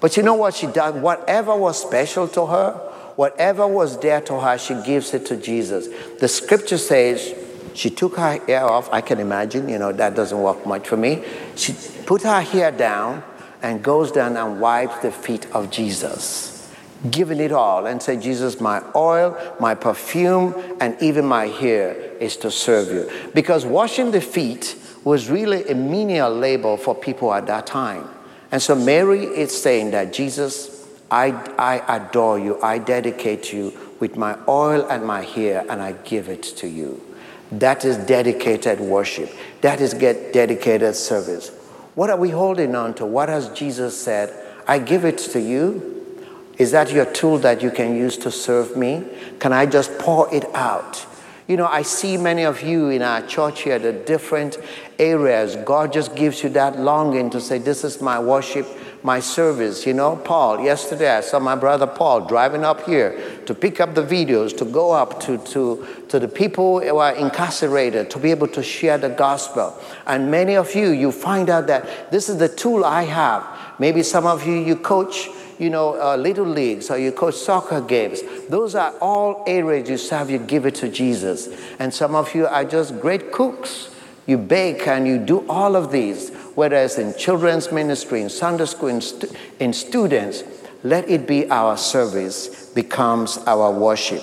But 0.00 0.16
you 0.16 0.22
know 0.22 0.34
what 0.34 0.54
she 0.54 0.66
does? 0.66 0.94
Whatever 0.94 1.56
was 1.56 1.80
special 1.80 2.26
to 2.28 2.46
her, 2.46 2.72
whatever 3.16 3.66
was 3.66 3.96
dear 3.96 4.20
to 4.22 4.40
her, 4.40 4.58
she 4.58 4.74
gives 4.84 5.14
it 5.14 5.26
to 5.26 5.36
Jesus. 5.36 5.88
The 6.18 6.28
scripture 6.28 6.78
says 6.78 7.34
she 7.74 7.90
took 7.90 8.16
her 8.16 8.38
hair 8.46 8.64
off. 8.64 8.88
I 8.92 9.00
can 9.02 9.20
imagine, 9.20 9.68
you 9.68 9.78
know, 9.78 9.92
that 9.92 10.16
doesn't 10.16 10.40
work 10.40 10.66
much 10.66 10.88
for 10.88 10.96
me. 10.96 11.22
She 11.54 11.74
put 12.06 12.22
her 12.22 12.40
hair 12.40 12.72
down 12.72 13.22
and 13.62 13.82
goes 13.82 14.12
down 14.12 14.36
and 14.36 14.60
wipes 14.60 14.98
the 14.98 15.12
feet 15.12 15.46
of 15.52 15.70
Jesus, 15.70 16.72
giving 17.10 17.40
it 17.40 17.52
all 17.52 17.86
and 17.86 18.02
say, 18.02 18.16
Jesus, 18.16 18.60
my 18.60 18.82
oil, 18.94 19.36
my 19.60 19.74
perfume, 19.74 20.54
and 20.80 21.00
even 21.02 21.24
my 21.24 21.46
hair 21.46 21.92
is 22.20 22.36
to 22.38 22.50
serve 22.50 22.88
you. 22.92 23.10
Because 23.34 23.64
washing 23.64 24.10
the 24.10 24.20
feet 24.20 24.76
was 25.04 25.30
really 25.30 25.66
a 25.68 25.74
menial 25.74 26.34
labor 26.34 26.76
for 26.76 26.94
people 26.94 27.32
at 27.32 27.46
that 27.46 27.66
time. 27.66 28.08
And 28.52 28.60
so 28.60 28.74
Mary 28.74 29.24
is 29.24 29.58
saying 29.58 29.92
that 29.92 30.12
Jesus, 30.12 30.86
I, 31.10 31.30
I 31.58 31.96
adore 31.96 32.38
you, 32.38 32.60
I 32.62 32.78
dedicate 32.78 33.52
you 33.52 33.72
with 34.00 34.16
my 34.16 34.36
oil 34.48 34.86
and 34.90 35.04
my 35.04 35.22
hair, 35.22 35.64
and 35.68 35.80
I 35.80 35.92
give 35.92 36.28
it 36.28 36.42
to 36.42 36.68
you. 36.68 37.00
That 37.52 37.84
is 37.84 37.96
dedicated 37.96 38.80
worship. 38.80 39.30
That 39.60 39.80
is 39.80 39.94
get 39.94 40.32
dedicated 40.32 40.94
service. 40.94 41.50
What 41.94 42.10
are 42.10 42.16
we 42.16 42.30
holding 42.30 42.74
on 42.74 42.94
to? 42.94 43.06
What 43.06 43.28
has 43.28 43.48
Jesus 43.50 44.00
said? 44.00 44.34
I 44.66 44.78
give 44.78 45.04
it 45.04 45.18
to 45.18 45.40
you. 45.40 45.96
Is 46.58 46.72
that 46.72 46.92
your 46.92 47.06
tool 47.06 47.38
that 47.38 47.62
you 47.62 47.70
can 47.70 47.96
use 47.96 48.16
to 48.18 48.30
serve 48.30 48.76
me? 48.76 49.04
Can 49.38 49.52
I 49.52 49.66
just 49.66 49.98
pour 49.98 50.32
it 50.34 50.44
out? 50.54 51.06
You 51.50 51.56
know, 51.56 51.66
I 51.66 51.82
see 51.82 52.16
many 52.16 52.44
of 52.44 52.62
you 52.62 52.90
in 52.90 53.02
our 53.02 53.26
church 53.26 53.62
here, 53.62 53.78
the 53.80 53.92
different 53.92 54.56
areas. 55.00 55.56
God 55.56 55.92
just 55.92 56.14
gives 56.14 56.44
you 56.44 56.48
that 56.50 56.78
longing 56.78 57.28
to 57.30 57.40
say, 57.40 57.58
This 57.58 57.82
is 57.82 58.00
my 58.00 58.20
worship, 58.20 58.68
my 59.02 59.18
service. 59.18 59.84
You 59.84 59.94
know, 59.94 60.14
Paul, 60.14 60.60
yesterday 60.60 61.10
I 61.10 61.22
saw 61.22 61.40
my 61.40 61.56
brother 61.56 61.88
Paul 61.88 62.20
driving 62.20 62.64
up 62.64 62.84
here 62.84 63.20
to 63.46 63.54
pick 63.54 63.80
up 63.80 63.96
the 63.96 64.04
videos, 64.04 64.56
to 64.58 64.64
go 64.64 64.92
up 64.92 65.18
to, 65.22 65.38
to, 65.38 65.99
to 66.10 66.18
the 66.18 66.28
people 66.28 66.80
who 66.80 66.98
are 66.98 67.14
incarcerated, 67.14 68.10
to 68.10 68.18
be 68.18 68.32
able 68.32 68.48
to 68.48 68.62
share 68.62 68.98
the 68.98 69.08
gospel. 69.08 69.78
And 70.06 70.30
many 70.30 70.56
of 70.56 70.74
you, 70.74 70.90
you 70.90 71.12
find 71.12 71.48
out 71.48 71.68
that 71.68 72.10
this 72.10 72.28
is 72.28 72.38
the 72.38 72.48
tool 72.48 72.84
I 72.84 73.04
have. 73.04 73.46
Maybe 73.78 74.02
some 74.02 74.26
of 74.26 74.44
you, 74.46 74.54
you 74.54 74.76
coach 74.76 75.28
you 75.60 75.70
know, 75.70 76.00
uh, 76.00 76.16
little 76.16 76.46
leagues 76.46 76.90
or 76.90 76.98
you 76.98 77.12
coach 77.12 77.34
soccer 77.34 77.80
games. 77.80 78.22
Those 78.48 78.74
are 78.74 78.92
all 78.98 79.44
areas 79.46 79.88
you 79.88 79.98
serve, 79.98 80.30
you 80.30 80.38
give 80.38 80.66
it 80.66 80.74
to 80.76 80.88
Jesus. 80.88 81.48
And 81.78 81.92
some 81.92 82.14
of 82.14 82.34
you 82.34 82.46
are 82.46 82.64
just 82.64 82.98
great 82.98 83.30
cooks. 83.30 83.94
You 84.26 84.38
bake 84.38 84.86
and 84.88 85.06
you 85.06 85.18
do 85.18 85.46
all 85.48 85.76
of 85.76 85.92
these, 85.92 86.30
whether 86.54 86.76
it's 86.76 86.98
in 86.98 87.14
children's 87.16 87.70
ministry, 87.70 88.22
in 88.22 88.30
Sunday 88.30 88.64
school, 88.64 88.88
in, 88.88 89.00
stu- 89.00 89.30
in 89.58 89.72
students. 89.72 90.42
Let 90.82 91.08
it 91.10 91.26
be 91.26 91.48
our 91.50 91.76
service 91.76 92.70
becomes 92.70 93.38
our 93.46 93.70
worship. 93.70 94.22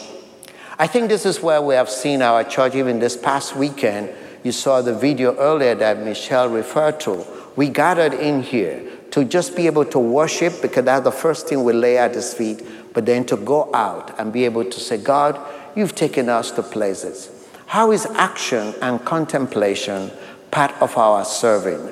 I 0.80 0.86
think 0.86 1.10
this 1.10 1.26
is 1.26 1.42
where 1.42 1.60
we 1.60 1.74
have 1.74 1.90
seen 1.90 2.22
our 2.22 2.44
church 2.44 2.76
even 2.76 3.00
this 3.00 3.18
past 3.18 3.56
weekend. 3.56 4.12
You 4.44 4.52
saw 4.52 4.84
the 4.84 4.94
video 4.94 5.36
earlier 5.36 5.74
that 5.74 6.04
Michelle 6.04 6.50
referred 6.50 7.00
to. 7.00 7.26
We 7.56 7.70
gathered 7.70 8.14
in 8.14 8.44
here 8.44 8.84
to 9.10 9.26
just 9.26 9.56
be 9.56 9.66
able 9.66 9.86
to 9.86 9.98
worship 9.98 10.62
because 10.62 10.86
that's 10.86 11.04
the 11.04 11.12
first 11.12 11.48
thing 11.48 11.64
we 11.64 11.74
lay 11.74 11.98
at 11.98 12.14
his 12.14 12.32
feet, 12.32 12.64
but 12.94 13.08
then 13.08 13.26
to 13.26 13.38
go 13.38 13.74
out 13.74 14.20
and 14.20 14.32
be 14.32 14.46
able 14.46 14.66
to 14.66 14.80
say, 14.80 14.98
God, 14.98 15.40
you've 15.76 15.96
taken 15.96 16.30
us 16.30 16.52
to 16.52 16.62
places. 16.62 17.32
How 17.66 17.92
is 17.92 18.06
action 18.06 18.76
and 18.80 19.04
contemplation 19.04 20.12
part 20.52 20.80
of 20.80 20.96
our 20.96 21.26
serving? 21.26 21.92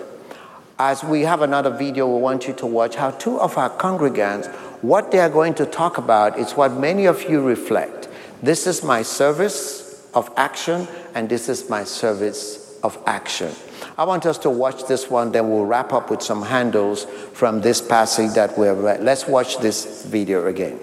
As 0.77 1.03
we 1.03 1.21
have 1.21 1.41
another 1.41 1.71
video, 1.71 2.07
we 2.13 2.21
want 2.21 2.47
you 2.47 2.53
to 2.53 2.67
watch 2.67 2.95
how 2.95 3.09
two 3.11 3.39
of 3.39 3.57
our 3.57 3.71
congregants, 3.71 4.53
what 4.83 5.09
they 5.09 5.17
are 5.17 5.29
going 5.29 5.55
to 5.55 5.65
talk 5.65 5.97
about 5.97 6.37
is 6.37 6.51
what 6.51 6.73
many 6.73 7.05
of 7.05 7.23
you 7.23 7.41
reflect. 7.41 8.04
This 8.45 8.67
is 8.67 8.83
my 8.83 9.01
service 9.01 10.07
of 10.13 10.31
action, 10.37 10.87
and 11.15 11.27
this 11.27 11.49
is 11.49 11.67
my 11.67 11.83
service 11.83 12.79
of 12.83 12.95
action. 13.07 13.51
I 13.97 14.03
want 14.03 14.27
us 14.27 14.37
to 14.39 14.51
watch 14.51 14.85
this 14.85 15.09
one, 15.09 15.31
then 15.31 15.49
we'll 15.49 15.65
wrap 15.65 15.91
up 15.93 16.11
with 16.11 16.21
some 16.21 16.43
handles 16.43 17.05
from 17.33 17.61
this 17.61 17.81
passage 17.81 18.35
that 18.35 18.55
we 18.55 18.67
have 18.67 18.77
read. 18.77 19.01
Let's 19.01 19.27
watch 19.27 19.57
this 19.57 20.05
video 20.05 20.45
again. 20.45 20.79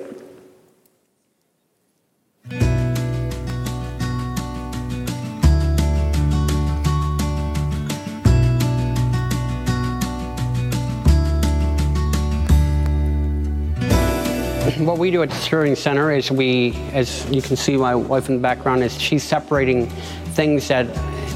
What 14.86 14.98
we 14.98 15.10
do 15.10 15.22
at 15.22 15.30
the 15.30 15.36
Sterling 15.36 15.76
Center 15.76 16.12
is 16.12 16.30
we, 16.30 16.74
as 16.92 17.28
you 17.30 17.42
can 17.42 17.56
see, 17.56 17.76
my 17.76 17.94
wife 17.94 18.28
in 18.28 18.36
the 18.36 18.40
background 18.40 18.82
is 18.82 19.00
she's 19.00 19.22
separating 19.22 19.88
things 20.34 20.68
that 20.68 20.84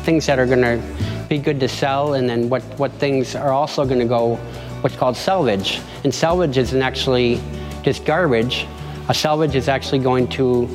things 0.05 0.27
that 0.27 0.39
are 0.39 0.47
going 0.47 0.63
to 0.63 0.83
be 1.29 1.39
good 1.39 1.59
to 1.61 1.69
sell, 1.69 2.15
and 2.15 2.29
then 2.29 2.49
what, 2.49 2.63
what 2.79 2.93
things 2.93 3.35
are 3.35 3.53
also 3.53 3.85
going 3.85 3.99
to 3.99 4.07
go 4.07 4.37
what's 4.81 4.97
called 4.97 5.17
salvage. 5.17 5.81
And 6.05 6.15
salvage 6.15 6.57
isn't 6.59 6.81
actually 6.81 7.41
just 7.83 8.05
garbage. 8.05 8.67
A 9.09 9.15
salvage 9.15 9.55
is 9.55 9.69
actually 9.69 9.99
going 9.99 10.29
to 10.29 10.69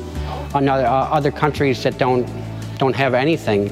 another, 0.54 0.84
uh, 0.84 1.08
other 1.08 1.30
countries 1.30 1.82
that 1.82 1.98
don't, 1.98 2.28
don't 2.78 2.94
have 2.94 3.14
anything. 3.14 3.66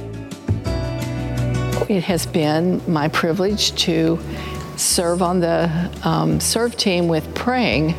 It 1.88 2.04
has 2.04 2.26
been 2.26 2.80
my 2.90 3.08
privilege 3.08 3.74
to 3.82 4.18
serve 4.76 5.22
on 5.22 5.40
the 5.40 5.90
um, 6.02 6.40
serve 6.40 6.76
team 6.76 7.08
with 7.08 7.34
praying 7.34 7.94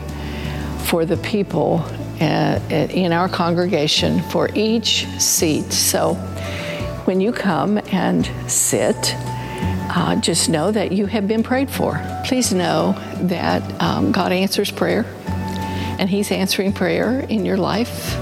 for 0.91 1.05
the 1.05 1.15
people 1.15 1.81
uh, 2.19 2.59
in 2.69 3.13
our 3.13 3.29
congregation 3.29 4.21
for 4.23 4.49
each 4.53 5.07
seat. 5.19 5.71
So 5.71 6.15
when 7.05 7.21
you 7.21 7.31
come 7.31 7.77
and 7.93 8.29
sit, 8.51 9.15
uh, 9.95 10.17
just 10.17 10.49
know 10.49 10.69
that 10.69 10.91
you 10.91 11.05
have 11.05 11.29
been 11.29 11.43
prayed 11.43 11.71
for. 11.71 11.97
Please 12.25 12.53
know 12.53 12.91
that 13.21 13.63
um, 13.81 14.11
God 14.11 14.33
answers 14.33 14.69
prayer, 14.69 15.05
and 15.97 16.09
He's 16.09 16.29
answering 16.29 16.73
prayer 16.73 17.21
in 17.21 17.45
your 17.45 17.55
life. 17.55 18.13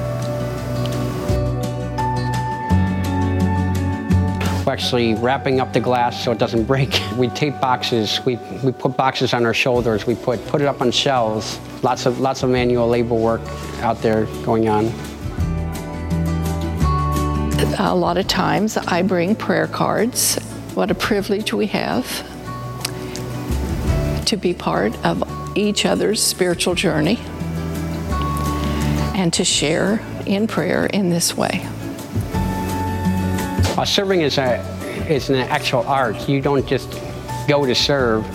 Actually 4.69 5.15
wrapping 5.15 5.60
up 5.60 5.73
the 5.73 5.79
glass 5.79 6.23
so 6.23 6.32
it 6.32 6.38
doesn't 6.38 6.65
break. 6.65 7.01
We 7.17 7.27
tape 7.29 7.60
boxes, 7.60 8.21
we, 8.25 8.38
we 8.63 8.71
put 8.71 8.95
boxes 8.95 9.34
on 9.34 9.45
our 9.45 9.53
shoulders, 9.53 10.08
we 10.08 10.15
put, 10.15 10.45
put 10.47 10.62
it 10.62 10.67
up 10.67 10.82
on 10.82 10.91
shelves. 10.91 11.60
Lots 11.84 12.05
of, 12.05 12.19
lots 12.19 12.43
of 12.43 12.49
manual 12.49 12.88
labor 12.88 13.15
work 13.15 13.41
out 13.82 14.01
there 14.01 14.25
going 14.45 14.69
on 14.69 14.91
a 17.82 17.95
lot 17.95 18.17
of 18.17 18.27
times 18.27 18.75
I 18.75 19.01
bring 19.03 19.36
prayer 19.36 19.67
cards. 19.67 20.36
What 20.73 20.91
a 20.91 20.95
privilege 20.95 21.53
we 21.53 21.67
have 21.67 22.05
to 24.25 24.38
be 24.38 24.53
part 24.53 24.93
of 25.05 25.23
each 25.58 25.86
other's 25.86 26.21
spiritual 26.21 26.75
journey 26.75 27.19
and 29.15 29.34
to 29.34 29.43
share 29.43 30.01
in 30.25 30.45
prayer 30.45 30.86
in 30.88 31.10
this 31.10 31.36
way. 31.38 31.65
Uh, 33.79 33.85
serving 33.85 34.19
is, 34.19 34.37
a, 34.37 34.59
is 35.09 35.29
an 35.29 35.37
actual 35.37 35.87
art. 35.87 36.27
You 36.27 36.41
don't 36.41 36.67
just 36.67 36.99
go 37.47 37.65
to 37.65 37.73
serve. 37.73 38.25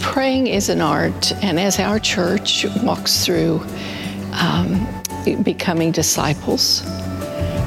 Praying 0.00 0.48
is 0.48 0.68
an 0.68 0.80
art, 0.80 1.32
and 1.44 1.60
as 1.60 1.78
our 1.78 2.00
church 2.00 2.66
walks 2.82 3.24
through 3.24 3.62
um, 4.32 4.84
becoming 5.44 5.92
disciples, 5.92 6.82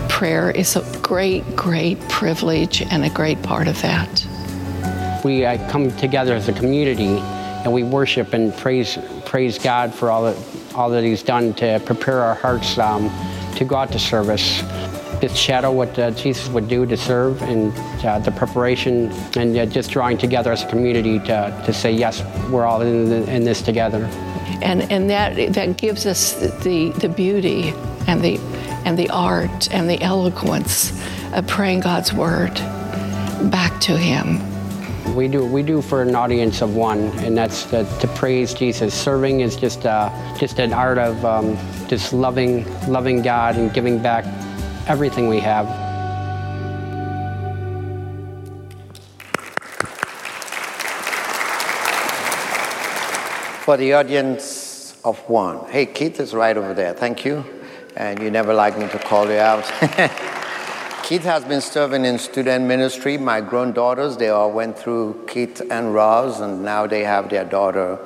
prayer 0.09 0.51
is 0.51 0.75
a 0.75 0.99
great, 0.99 1.45
great 1.55 1.97
privilege 2.09 2.81
and 2.81 3.05
a 3.05 3.09
great 3.09 3.41
part 3.41 3.69
of 3.69 3.81
that. 3.81 5.23
We 5.23 5.45
uh, 5.45 5.69
come 5.69 5.95
together 5.95 6.33
as 6.33 6.49
a 6.49 6.53
community 6.53 7.19
and 7.63 7.71
we 7.71 7.83
worship 7.83 8.33
and 8.33 8.53
praise, 8.57 8.97
praise 9.23 9.57
God 9.57 9.93
for 9.93 10.11
all 10.11 10.23
that, 10.23 10.37
all 10.75 10.89
that 10.89 11.05
He's 11.05 11.23
done 11.23 11.53
to 11.53 11.81
prepare 11.85 12.21
our 12.21 12.35
hearts 12.35 12.77
um, 12.77 13.09
to 13.55 13.63
go 13.63 13.77
out 13.77 13.93
to 13.93 13.99
service. 13.99 14.61
Just 15.23 15.37
shadow 15.37 15.71
what 15.71 15.97
uh, 15.97 16.11
Jesus 16.11 16.49
would 16.49 16.67
do 16.67 16.85
to 16.85 16.97
serve 16.97 17.41
and 17.43 17.71
uh, 18.03 18.19
the 18.19 18.31
preparation 18.31 19.09
and 19.37 19.55
uh, 19.55 19.65
just 19.65 19.89
drawing 19.89 20.17
together 20.17 20.51
as 20.51 20.63
a 20.63 20.67
community 20.67 21.17
to, 21.19 21.63
to 21.65 21.71
say, 21.71 21.93
yes, 21.93 22.21
we're 22.49 22.65
all 22.65 22.81
in, 22.81 23.07
the, 23.07 23.33
in 23.33 23.45
this 23.45 23.61
together. 23.61 24.03
And, 24.61 24.81
and 24.91 25.09
that, 25.09 25.53
that 25.53 25.77
gives 25.77 26.05
us 26.05 26.33
the, 26.65 26.89
the 26.99 27.07
beauty 27.07 27.69
and 28.05 28.21
the 28.21 28.37
and 28.83 28.99
the 28.99 29.09
art 29.11 29.73
and 29.73 29.89
the 29.89 30.01
eloquence 30.01 30.91
of 31.31 31.47
praying 31.47 31.79
God's 31.79 32.11
word 32.11 32.55
back 33.49 33.79
to 33.83 33.97
Him. 33.97 34.41
We 35.15 35.29
do 35.29 35.45
we 35.45 35.63
do 35.63 35.81
for 35.81 36.01
an 36.01 36.15
audience 36.15 36.61
of 36.61 36.75
one, 36.75 36.99
and 37.19 37.37
that's 37.37 37.63
the, 37.67 37.83
to 38.01 38.09
praise 38.09 38.53
Jesus. 38.53 38.93
Serving 38.93 39.39
is 39.39 39.55
just 39.55 39.85
uh, 39.85 40.11
just 40.37 40.59
an 40.59 40.73
art 40.73 40.97
of 40.97 41.23
um, 41.23 41.57
just 41.87 42.11
loving 42.11 42.65
loving 42.89 43.21
God 43.21 43.55
and 43.55 43.73
giving 43.73 44.01
back 44.01 44.25
everything 44.87 45.27
we 45.27 45.39
have. 45.39 45.67
For 53.63 53.77
the 53.77 53.93
audience 53.93 54.97
of 55.05 55.19
one, 55.29 55.69
hey, 55.69 55.85
Keith 55.85 56.19
is 56.19 56.33
right 56.33 56.55
over 56.55 56.73
there. 56.73 56.93
Thank 56.93 57.25
you 57.25 57.45
and 57.95 58.21
you 58.21 58.31
never 58.31 58.53
like 58.53 58.77
me 58.77 58.87
to 58.89 58.99
call 58.99 59.27
you 59.27 59.37
out. 59.37 59.63
Keith 61.03 61.23
has 61.23 61.43
been 61.43 61.61
serving 61.61 62.05
in 62.05 62.17
student 62.17 62.65
ministry. 62.65 63.17
My 63.17 63.41
grown 63.41 63.73
daughters, 63.73 64.17
they 64.17 64.29
all 64.29 64.51
went 64.51 64.77
through 64.77 65.25
Keith 65.27 65.61
and 65.69 65.93
Roz, 65.93 66.39
and 66.39 66.63
now 66.63 66.87
they 66.87 67.03
have 67.03 67.29
their 67.29 67.43
daughter 67.43 67.99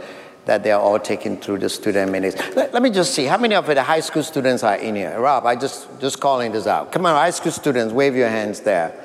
that 0.48 0.64
they 0.64 0.72
are 0.72 0.82
all 0.82 0.98
taken 0.98 1.38
through 1.38 1.60
the 1.60 1.70
student 1.70 2.12
ministry. 2.12 2.54
Let, 2.56 2.74
let, 2.74 2.82
me 2.82 2.90
just 2.90 3.14
see, 3.14 3.26
how 3.26 3.38
many 3.38 3.54
of 3.54 3.68
the 3.68 3.84
high 3.84 4.00
school 4.00 4.24
students 4.24 4.64
are 4.64 4.78
in 4.78 4.96
here? 4.96 5.20
Rob, 5.20 5.46
I 5.46 5.56
just, 5.56 5.88
just 6.00 6.20
calling 6.20 6.54
this 6.54 6.66
out. 6.66 6.92
Come 6.92 7.06
on, 7.06 7.16
high 7.16 7.32
school 7.32 7.52
students, 7.52 7.94
wave 7.94 8.16
your 8.16 8.30
hands 8.30 8.62
there. 8.62 8.96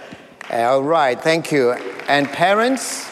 Uh, 0.51 0.63
all 0.63 0.83
right, 0.83 1.21
thank 1.21 1.51
you. 1.51 1.73
And 2.09 2.29
parents, 2.29 3.07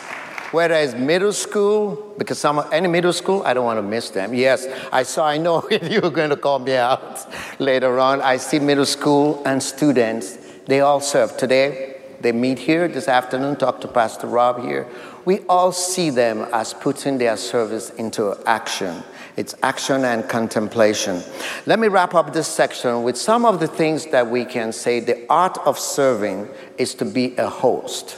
whether 0.53 0.75
it's 0.75 0.95
middle 0.95 1.33
school, 1.33 2.14
because 2.19 2.38
some 2.38 2.64
any 2.73 2.87
middle 2.87 3.12
school, 3.12 3.43
I 3.45 3.53
don't 3.53 3.64
want 3.64 3.79
to 3.79 3.83
miss 3.83 4.11
them. 4.11 4.33
Yes, 4.33 4.66
I 4.93 5.03
saw. 5.03 5.27
I 5.27 5.38
know 5.38 5.69
you 5.83 6.01
were 6.01 6.11
going 6.11 6.31
to 6.31 6.37
call 6.37 6.61
me 6.61 6.77
out 6.77 7.27
later 7.59 7.99
on. 7.99 8.21
I 8.21 8.37
see 8.37 8.61
middle 8.61 8.87
school 8.87 9.43
and 9.45 9.61
students. 9.61 10.38
They 10.66 10.81
all 10.81 11.01
serve 11.01 11.37
today. 11.37 11.97
they 12.21 12.33
meet 12.33 12.59
here 12.59 12.87
this 12.87 13.09
afternoon, 13.09 13.57
talk 13.57 13.81
to 13.81 13.88
Pastor 13.88 14.27
Rob 14.27 14.62
here. 14.62 14.87
We 15.24 15.40
all 15.40 15.72
see 15.72 16.11
them 16.11 16.46
as 16.52 16.72
putting 16.74 17.18
their 17.18 17.37
service 17.37 17.90
into 17.90 18.37
action. 18.46 19.02
It's 19.37 19.54
action 19.62 20.04
and 20.04 20.28
contemplation. 20.28 21.22
Let 21.66 21.78
me 21.78 21.88
wrap 21.88 22.14
up 22.14 22.33
this 22.33 22.48
section 22.48 23.02
with 23.02 23.16
some 23.16 23.44
of 23.44 23.61
the 23.61 23.68
things 23.68 24.06
that 24.06 24.28
we 24.28 24.44
can 24.44 24.72
say 24.72 25.00
the 25.00 25.24
art 25.30 25.59
of 25.59 25.78
serving 25.78 26.48
is 26.78 26.94
to 26.96 27.04
be 27.04 27.37
a 27.37 27.48
host. 27.48 28.16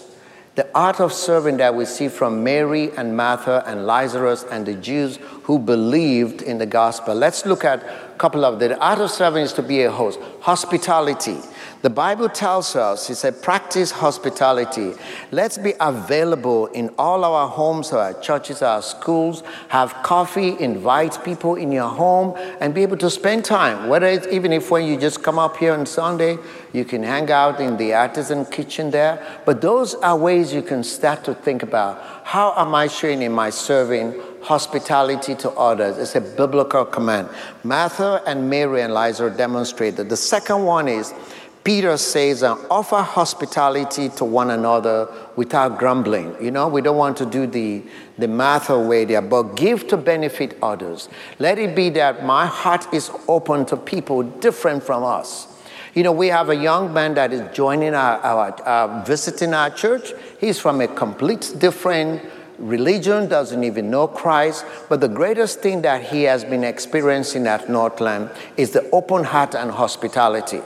The 0.54 0.68
art 0.74 1.00
of 1.00 1.14
serving 1.14 1.56
that 1.58 1.74
we 1.74 1.86
see 1.86 2.08
from 2.08 2.44
Mary 2.44 2.90
and 2.92 3.16
Martha 3.16 3.62
and 3.66 3.86
Lazarus 3.86 4.44
and 4.50 4.66
the 4.66 4.74
Jews 4.74 5.16
who 5.44 5.58
believed 5.58 6.42
in 6.42 6.58
the 6.58 6.66
gospel. 6.66 7.14
Let's 7.14 7.46
look 7.46 7.64
at 7.64 7.82
a 7.82 8.18
couple 8.18 8.44
of 8.44 8.58
them. 8.58 8.68
The 8.68 8.78
art 8.78 8.98
of 8.98 9.10
serving 9.10 9.44
is 9.44 9.54
to 9.54 9.62
be 9.62 9.82
a 9.82 9.90
host. 9.90 10.20
Hospitality. 10.40 11.38
The 11.82 11.90
Bible 11.90 12.28
tells 12.28 12.76
us, 12.76 13.10
it 13.10 13.16
said, 13.16 13.42
practice 13.42 13.90
hospitality. 13.90 14.92
Let's 15.32 15.58
be 15.58 15.74
available 15.80 16.66
in 16.66 16.90
all 16.96 17.24
our 17.24 17.48
homes, 17.48 17.90
our 17.90 18.14
churches, 18.20 18.62
our 18.62 18.82
schools. 18.82 19.42
Have 19.66 19.92
coffee, 20.04 20.56
invite 20.60 21.24
people 21.24 21.56
in 21.56 21.72
your 21.72 21.88
home, 21.88 22.36
and 22.60 22.72
be 22.72 22.82
able 22.82 22.98
to 22.98 23.10
spend 23.10 23.44
time. 23.44 23.88
Whether 23.88 24.06
it's 24.06 24.28
even 24.28 24.52
if 24.52 24.70
when 24.70 24.86
you 24.86 24.96
just 24.96 25.24
come 25.24 25.40
up 25.40 25.56
here 25.56 25.72
on 25.72 25.84
Sunday, 25.84 26.38
you 26.72 26.84
can 26.84 27.02
hang 27.02 27.28
out 27.32 27.60
in 27.60 27.76
the 27.76 27.94
artisan 27.94 28.44
kitchen 28.44 28.92
there. 28.92 29.20
But 29.44 29.60
those 29.60 29.94
are 29.96 30.16
ways 30.16 30.54
you 30.54 30.62
can 30.62 30.84
start 30.84 31.24
to 31.24 31.34
think 31.34 31.64
about 31.64 32.00
how 32.22 32.54
am 32.56 32.76
I 32.76 32.86
showing 32.86 33.22
in 33.22 33.32
my 33.32 33.50
serving 33.50 34.14
hospitality 34.42 35.34
to 35.36 35.50
others. 35.50 35.98
It's 35.98 36.14
a 36.14 36.20
biblical 36.20 36.84
command. 36.84 37.28
Martha 37.64 38.22
and 38.26 38.48
Mary 38.48 38.82
and 38.82 38.92
Lazarus 38.92 39.36
demonstrated. 39.36 40.08
The 40.08 40.16
second 40.16 40.64
one 40.64 40.88
is 40.88 41.12
Peter 41.64 41.96
says, 41.96 42.42
uh, 42.42 42.56
offer 42.70 43.02
hospitality 43.02 44.08
to 44.08 44.24
one 44.24 44.50
another 44.50 45.08
without 45.36 45.78
grumbling. 45.78 46.34
You 46.42 46.50
know, 46.50 46.66
we 46.66 46.82
don't 46.82 46.96
want 46.96 47.16
to 47.18 47.26
do 47.26 47.46
the, 47.46 47.82
the 48.18 48.26
Martha 48.26 48.78
way 48.78 49.04
there, 49.04 49.22
but 49.22 49.54
give 49.54 49.86
to 49.88 49.96
benefit 49.96 50.58
others. 50.60 51.08
Let 51.38 51.58
it 51.58 51.76
be 51.76 51.90
that 51.90 52.24
my 52.24 52.46
heart 52.46 52.92
is 52.92 53.10
open 53.28 53.64
to 53.66 53.76
people 53.76 54.24
different 54.24 54.82
from 54.82 55.04
us. 55.04 55.46
You 55.94 56.02
know, 56.02 56.12
we 56.12 56.28
have 56.28 56.48
a 56.48 56.56
young 56.56 56.92
man 56.92 57.14
that 57.14 57.32
is 57.32 57.42
joining 57.54 57.94
our, 57.94 58.18
our 58.18 58.50
uh, 58.62 59.04
visiting 59.04 59.54
our 59.54 59.70
church. 59.70 60.12
He's 60.40 60.58
from 60.58 60.80
a 60.80 60.88
complete 60.88 61.54
different 61.58 62.22
religion, 62.58 63.28
doesn't 63.28 63.62
even 63.62 63.90
know 63.90 64.08
Christ. 64.08 64.64
But 64.88 65.00
the 65.00 65.08
greatest 65.08 65.60
thing 65.60 65.82
that 65.82 66.02
he 66.02 66.22
has 66.22 66.44
been 66.44 66.64
experiencing 66.64 67.46
at 67.46 67.68
Northland 67.68 68.30
is 68.56 68.70
the 68.70 68.88
open 68.90 69.24
heart 69.24 69.54
and 69.54 69.70
hospitality. 69.70 70.62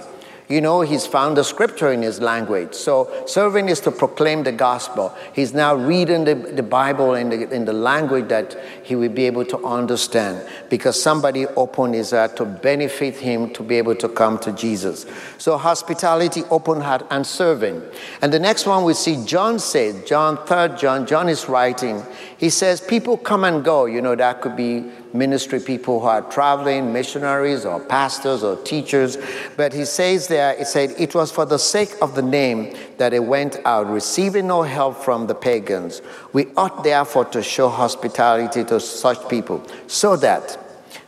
You 0.48 0.60
know, 0.60 0.82
he's 0.82 1.06
found 1.06 1.36
the 1.36 1.42
scripture 1.42 1.90
in 1.90 2.02
his 2.02 2.20
language. 2.20 2.72
So, 2.72 3.24
serving 3.26 3.68
is 3.68 3.80
to 3.80 3.90
proclaim 3.90 4.44
the 4.44 4.52
gospel. 4.52 5.12
He's 5.32 5.52
now 5.52 5.74
reading 5.74 6.24
the, 6.24 6.36
the 6.36 6.62
Bible 6.62 7.14
in 7.14 7.30
the, 7.30 7.50
in 7.52 7.64
the 7.64 7.72
language 7.72 8.28
that 8.28 8.56
he 8.84 8.94
will 8.94 9.08
be 9.08 9.26
able 9.26 9.44
to 9.46 9.58
understand 9.66 10.48
because 10.70 11.02
somebody 11.02 11.46
opened 11.48 11.94
his 11.94 12.12
heart 12.12 12.36
to 12.36 12.44
benefit 12.44 13.16
him 13.16 13.52
to 13.54 13.64
be 13.64 13.76
able 13.76 13.96
to 13.96 14.08
come 14.08 14.38
to 14.38 14.52
Jesus. 14.52 15.04
So, 15.38 15.56
hospitality, 15.58 16.44
open 16.44 16.80
heart, 16.80 17.04
and 17.10 17.26
serving. 17.26 17.82
And 18.22 18.32
the 18.32 18.38
next 18.38 18.66
one 18.66 18.84
we 18.84 18.94
see 18.94 19.24
John 19.24 19.58
said, 19.58 20.06
John, 20.06 20.36
3rd 20.36 20.78
John, 20.78 21.06
John 21.06 21.28
is 21.28 21.48
writing, 21.48 22.04
he 22.38 22.50
says, 22.50 22.80
People 22.80 23.16
come 23.16 23.44
and 23.44 23.64
go. 23.64 23.86
You 23.86 24.02
know, 24.02 24.14
that 24.14 24.40
could 24.40 24.56
be 24.56 24.90
ministry 25.16 25.58
people 25.58 26.00
who 26.00 26.06
are 26.06 26.22
traveling, 26.22 26.92
missionaries 26.92 27.64
or 27.64 27.80
pastors 27.80 28.42
or 28.42 28.56
teachers. 28.62 29.16
But 29.56 29.72
he 29.72 29.84
says 29.84 30.28
there, 30.28 30.56
he 30.56 30.64
said, 30.64 30.94
it 30.98 31.14
was 31.14 31.32
for 31.32 31.44
the 31.44 31.58
sake 31.58 31.94
of 32.00 32.14
the 32.14 32.22
name 32.22 32.76
that 32.98 33.12
it 33.12 33.24
went 33.24 33.58
out, 33.64 33.88
receiving 33.88 34.46
no 34.46 34.62
help 34.62 34.96
from 34.96 35.26
the 35.26 35.34
pagans. 35.34 36.02
We 36.32 36.46
ought 36.56 36.84
therefore 36.84 37.24
to 37.26 37.42
show 37.42 37.68
hospitality 37.68 38.64
to 38.64 38.80
such 38.80 39.28
people 39.28 39.66
so 39.86 40.16
that 40.16 40.58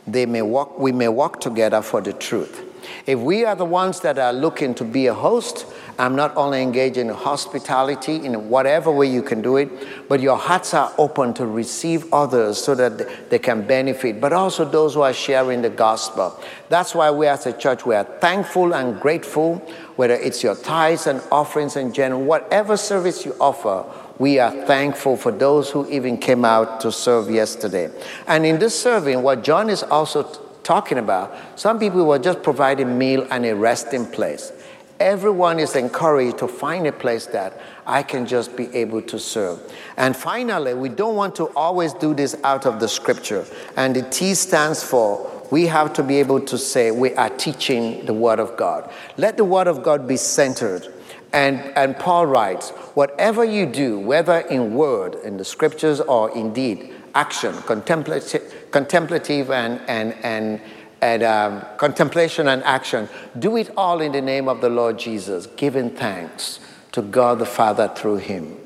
they 0.06 0.26
may 0.26 0.42
walk, 0.42 0.78
we 0.78 0.92
may 0.92 1.08
walk 1.08 1.40
together 1.40 1.82
for 1.82 2.00
the 2.00 2.12
truth. 2.12 2.64
If 3.06 3.18
we 3.18 3.44
are 3.44 3.54
the 3.54 3.64
ones 3.64 4.00
that 4.00 4.18
are 4.18 4.32
looking 4.32 4.74
to 4.76 4.84
be 4.84 5.06
a 5.06 5.14
host, 5.14 5.66
I'm 5.98 6.14
not 6.14 6.36
only 6.36 6.62
engaged 6.62 6.96
in 6.96 7.08
hospitality 7.08 8.24
in 8.24 8.48
whatever 8.48 8.92
way 8.92 9.08
you 9.08 9.20
can 9.20 9.42
do 9.42 9.56
it, 9.56 9.68
but 10.08 10.20
your 10.20 10.36
hearts 10.36 10.72
are 10.72 10.94
open 10.96 11.34
to 11.34 11.44
receive 11.46 12.12
others 12.14 12.62
so 12.62 12.76
that 12.76 13.30
they 13.30 13.40
can 13.40 13.66
benefit, 13.66 14.20
but 14.20 14.32
also 14.32 14.64
those 14.64 14.94
who 14.94 15.00
are 15.00 15.12
sharing 15.12 15.60
the 15.60 15.70
gospel. 15.70 16.40
That's 16.68 16.94
why 16.94 17.10
we 17.10 17.26
as 17.26 17.46
a 17.46 17.52
church, 17.52 17.84
we 17.84 17.96
are 17.96 18.04
thankful 18.04 18.74
and 18.74 19.00
grateful, 19.00 19.56
whether 19.96 20.14
it's 20.14 20.44
your 20.44 20.54
tithes 20.54 21.08
and 21.08 21.20
offerings 21.32 21.74
in 21.74 21.92
general, 21.92 22.22
whatever 22.22 22.76
service 22.76 23.26
you 23.26 23.34
offer, 23.40 23.84
we 24.20 24.38
are 24.38 24.52
thankful 24.66 25.16
for 25.16 25.32
those 25.32 25.70
who 25.70 25.88
even 25.90 26.16
came 26.16 26.44
out 26.44 26.80
to 26.82 26.92
serve 26.92 27.28
yesterday. 27.28 27.90
And 28.28 28.46
in 28.46 28.60
this 28.60 28.80
serving, 28.80 29.22
what 29.22 29.42
John 29.42 29.68
is 29.68 29.82
also 29.82 30.22
talking 30.62 30.98
about, 30.98 31.34
some 31.58 31.80
people 31.80 32.04
were 32.04 32.18
just 32.20 32.42
providing 32.44 32.98
meal 32.98 33.26
and 33.30 33.44
a 33.44 33.54
resting 33.56 34.06
place 34.06 34.52
everyone 35.00 35.58
is 35.58 35.76
encouraged 35.76 36.38
to 36.38 36.48
find 36.48 36.86
a 36.86 36.92
place 36.92 37.26
that 37.26 37.60
I 37.86 38.02
can 38.02 38.26
just 38.26 38.56
be 38.56 38.74
able 38.74 39.02
to 39.02 39.18
serve. 39.18 39.60
And 39.96 40.16
finally, 40.16 40.74
we 40.74 40.88
don't 40.88 41.16
want 41.16 41.36
to 41.36 41.46
always 41.56 41.92
do 41.94 42.14
this 42.14 42.36
out 42.44 42.66
of 42.66 42.80
the 42.80 42.88
scripture. 42.88 43.46
And 43.76 43.94
the 43.94 44.02
T 44.02 44.34
stands 44.34 44.82
for 44.82 45.30
we 45.50 45.66
have 45.66 45.92
to 45.94 46.02
be 46.02 46.16
able 46.16 46.40
to 46.40 46.58
say 46.58 46.90
we 46.90 47.14
are 47.14 47.30
teaching 47.30 48.04
the 48.04 48.12
Word 48.12 48.38
of 48.38 48.56
God. 48.56 48.90
Let 49.16 49.36
the 49.36 49.44
Word 49.44 49.66
of 49.66 49.82
God 49.82 50.06
be 50.06 50.16
centered. 50.16 50.86
And, 51.32 51.58
and 51.76 51.96
Paul 51.98 52.26
writes, 52.26 52.70
whatever 52.94 53.44
you 53.44 53.66
do, 53.66 53.98
whether 53.98 54.38
in 54.38 54.74
word, 54.74 55.14
in 55.24 55.36
the 55.36 55.44
scriptures, 55.44 56.00
or 56.00 56.30
indeed 56.36 56.94
action, 57.14 57.54
contemplative, 57.62 58.70
contemplative 58.70 59.50
and, 59.50 59.80
and, 59.88 60.14
and 60.22 60.60
and 61.00 61.22
um, 61.22 61.64
contemplation 61.76 62.48
and 62.48 62.62
action. 62.64 63.08
Do 63.38 63.56
it 63.56 63.70
all 63.76 64.00
in 64.00 64.12
the 64.12 64.20
name 64.20 64.48
of 64.48 64.60
the 64.60 64.68
Lord 64.68 64.98
Jesus, 64.98 65.46
giving 65.46 65.90
thanks 65.90 66.60
to 66.92 67.02
God 67.02 67.38
the 67.38 67.46
Father 67.46 67.88
through 67.94 68.16
him. 68.16 68.56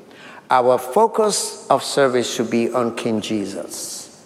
Our 0.49 0.77
focus 0.77 1.67
of 1.69 1.83
service 1.83 2.33
should 2.33 2.49
be 2.49 2.71
on 2.71 2.95
King 2.95 3.21
Jesus. 3.21 4.25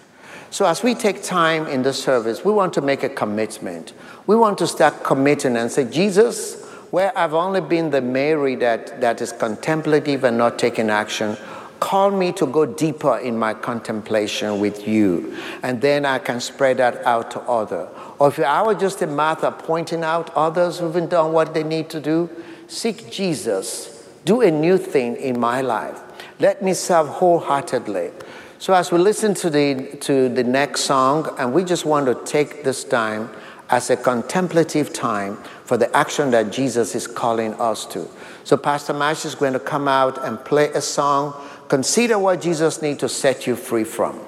So, 0.49 0.65
as 0.65 0.81
we 0.81 0.95
take 0.95 1.23
time 1.23 1.67
in 1.67 1.83
the 1.83 1.93
service, 1.93 2.43
we 2.43 2.51
want 2.51 2.73
to 2.73 2.81
make 2.81 3.03
a 3.03 3.09
commitment. 3.09 3.93
We 4.27 4.35
want 4.35 4.57
to 4.59 4.67
start 4.67 5.03
committing 5.03 5.57
and 5.57 5.71
say, 5.71 5.89
Jesus, 5.89 6.65
where 6.89 7.15
I've 7.17 7.33
only 7.33 7.61
been 7.61 7.89
the 7.89 8.01
Mary 8.01 8.55
that, 8.55 9.01
that 9.01 9.21
is 9.21 9.33
contemplative 9.33 10.23
and 10.23 10.37
not 10.37 10.57
taking 10.57 10.89
action, 10.89 11.37
Call 11.79 12.11
me 12.11 12.31
to 12.33 12.45
go 12.47 12.65
deeper 12.65 13.17
in 13.17 13.37
my 13.37 13.53
contemplation 13.53 14.59
with 14.59 14.87
you, 14.87 15.37
and 15.63 15.81
then 15.81 16.05
I 16.05 16.19
can 16.19 16.39
spread 16.39 16.77
that 16.77 17.05
out 17.05 17.31
to 17.31 17.41
others. 17.41 17.87
Or 18.19 18.29
if 18.29 18.39
I 18.39 18.65
were 18.65 18.75
just 18.75 19.01
a 19.01 19.07
Martha 19.07 19.51
pointing 19.51 20.03
out 20.03 20.35
others 20.35 20.79
who've 20.79 21.09
done 21.09 21.33
what 21.33 21.53
they 21.53 21.63
need 21.63 21.89
to 21.91 21.99
do, 21.99 22.29
seek 22.67 23.11
Jesus. 23.11 24.09
Do 24.25 24.41
a 24.41 24.51
new 24.51 24.77
thing 24.77 25.15
in 25.17 25.39
my 25.39 25.61
life. 25.61 25.99
Let 26.39 26.61
me 26.61 26.73
serve 26.73 27.07
wholeheartedly. 27.07 28.11
So 28.59 28.73
as 28.73 28.91
we 28.91 28.97
listen 28.97 29.35
to 29.35 29.49
the 29.49 29.97
to 30.01 30.29
the 30.29 30.43
next 30.43 30.81
song, 30.81 31.33
and 31.37 31.53
we 31.53 31.63
just 31.63 31.85
want 31.85 32.07
to 32.07 32.15
take 32.25 32.63
this 32.63 32.83
time 32.83 33.29
as 33.69 33.89
a 33.89 33.97
contemplative 33.97 34.93
time 34.93 35.37
for 35.65 35.77
the 35.77 35.95
action 35.95 36.31
that 36.31 36.51
Jesus 36.51 36.95
is 36.95 37.05
calling 37.05 37.53
us 37.55 37.85
to. 37.87 38.07
So 38.43 38.55
Pastor 38.55 38.93
Mash 38.93 39.25
is 39.25 39.35
going 39.35 39.53
to 39.53 39.59
come 39.59 39.87
out 39.87 40.23
and 40.25 40.43
play 40.43 40.69
a 40.69 40.81
song 40.81 41.35
Consider 41.67 42.17
what 42.17 42.41
Jesus 42.41 42.81
needs 42.81 42.99
to 42.99 43.09
set 43.09 43.45
you 43.45 43.55
free 43.55 43.83
from, 43.83 44.19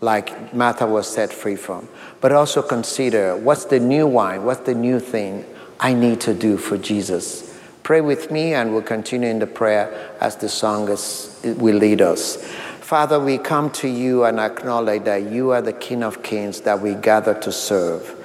like 0.00 0.52
Martha 0.52 0.86
was 0.86 1.08
set 1.08 1.32
free 1.32 1.56
from. 1.56 1.88
But 2.20 2.32
also 2.32 2.62
consider 2.62 3.36
what's 3.36 3.66
the 3.66 3.78
new 3.78 4.06
wine, 4.06 4.44
what's 4.44 4.60
the 4.66 4.74
new 4.74 4.98
thing 4.98 5.44
I 5.78 5.94
need 5.94 6.20
to 6.22 6.34
do 6.34 6.56
for 6.56 6.76
Jesus. 6.76 7.58
Pray 7.82 8.00
with 8.00 8.30
me, 8.30 8.54
and 8.54 8.72
we'll 8.72 8.82
continue 8.82 9.28
in 9.28 9.38
the 9.38 9.46
prayer 9.46 10.14
as 10.20 10.36
the 10.36 10.48
song 10.48 10.86
will 10.86 11.76
lead 11.76 12.02
us. 12.02 12.36
Father, 12.80 13.20
we 13.20 13.38
come 13.38 13.70
to 13.70 13.88
you 13.88 14.24
and 14.24 14.40
acknowledge 14.40 15.04
that 15.04 15.30
you 15.30 15.50
are 15.50 15.62
the 15.62 15.72
King 15.72 16.02
of 16.02 16.22
Kings 16.22 16.60
that 16.62 16.80
we 16.80 16.94
gather 16.94 17.34
to 17.40 17.52
serve. 17.52 18.16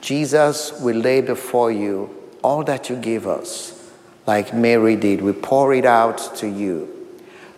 Jesus, 0.00 0.72
we 0.80 0.92
lay 0.92 1.20
before 1.20 1.70
you 1.70 2.08
all 2.42 2.62
that 2.64 2.88
you 2.88 2.96
give 2.96 3.26
us, 3.26 3.90
like 4.26 4.54
Mary 4.54 4.96
did. 4.96 5.22
We 5.22 5.32
pour 5.32 5.74
it 5.74 5.84
out 5.84 6.36
to 6.36 6.48
you. 6.48 6.91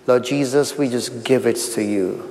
Lord 0.07 0.25
Jesus, 0.25 0.77
we 0.77 0.89
just 0.89 1.25
give 1.25 1.47
it 1.47 1.57
to 1.75 1.83
you. 1.83 2.31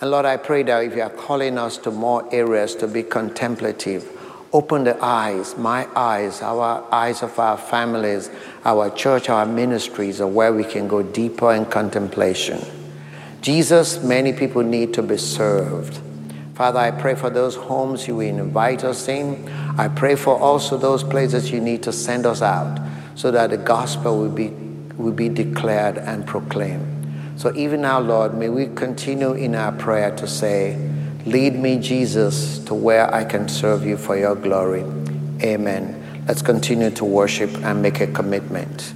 And 0.00 0.10
Lord, 0.10 0.24
I 0.24 0.36
pray 0.36 0.62
that 0.62 0.84
if 0.84 0.94
you 0.94 1.02
are 1.02 1.10
calling 1.10 1.58
us 1.58 1.76
to 1.78 1.90
more 1.90 2.32
areas 2.32 2.76
to 2.76 2.86
be 2.86 3.02
contemplative, 3.02 4.06
open 4.52 4.84
the 4.84 5.02
eyes, 5.04 5.56
my 5.56 5.88
eyes, 5.96 6.40
our 6.42 6.86
eyes 6.92 7.22
of 7.22 7.36
our 7.38 7.58
families, 7.58 8.30
our 8.64 8.90
church, 8.90 9.28
our 9.28 9.44
ministries, 9.44 10.20
or 10.20 10.28
where 10.28 10.52
we 10.52 10.62
can 10.62 10.86
go 10.86 11.02
deeper 11.02 11.52
in 11.52 11.66
contemplation. 11.66 12.64
Jesus, 13.40 14.02
many 14.02 14.32
people 14.32 14.62
need 14.62 14.94
to 14.94 15.02
be 15.02 15.16
served. 15.16 16.00
Father, 16.54 16.78
I 16.78 16.92
pray 16.92 17.14
for 17.14 17.30
those 17.30 17.56
homes 17.56 18.06
you 18.06 18.20
invite 18.20 18.84
us 18.84 19.08
in. 19.08 19.48
I 19.76 19.88
pray 19.88 20.14
for 20.14 20.38
also 20.38 20.76
those 20.76 21.02
places 21.02 21.50
you 21.50 21.60
need 21.60 21.82
to 21.84 21.92
send 21.92 22.26
us 22.26 22.42
out 22.42 22.80
so 23.16 23.30
that 23.32 23.50
the 23.50 23.56
gospel 23.56 24.18
will 24.18 24.30
be 24.30 24.50
will 24.98 25.12
be 25.12 25.28
declared 25.28 25.96
and 25.96 26.26
proclaimed. 26.26 26.97
So 27.38 27.54
even 27.54 27.82
now, 27.82 28.00
Lord, 28.00 28.34
may 28.34 28.48
we 28.48 28.66
continue 28.66 29.32
in 29.32 29.54
our 29.54 29.70
prayer 29.70 30.10
to 30.16 30.26
say, 30.26 30.76
Lead 31.24 31.54
me, 31.54 31.78
Jesus, 31.78 32.58
to 32.64 32.74
where 32.74 33.14
I 33.14 33.22
can 33.22 33.48
serve 33.48 33.86
you 33.86 33.96
for 33.96 34.18
your 34.18 34.34
glory. 34.34 34.80
Amen. 35.40 36.24
Let's 36.26 36.42
continue 36.42 36.90
to 36.90 37.04
worship 37.04 37.54
and 37.58 37.80
make 37.80 38.00
a 38.00 38.08
commitment. 38.08 38.92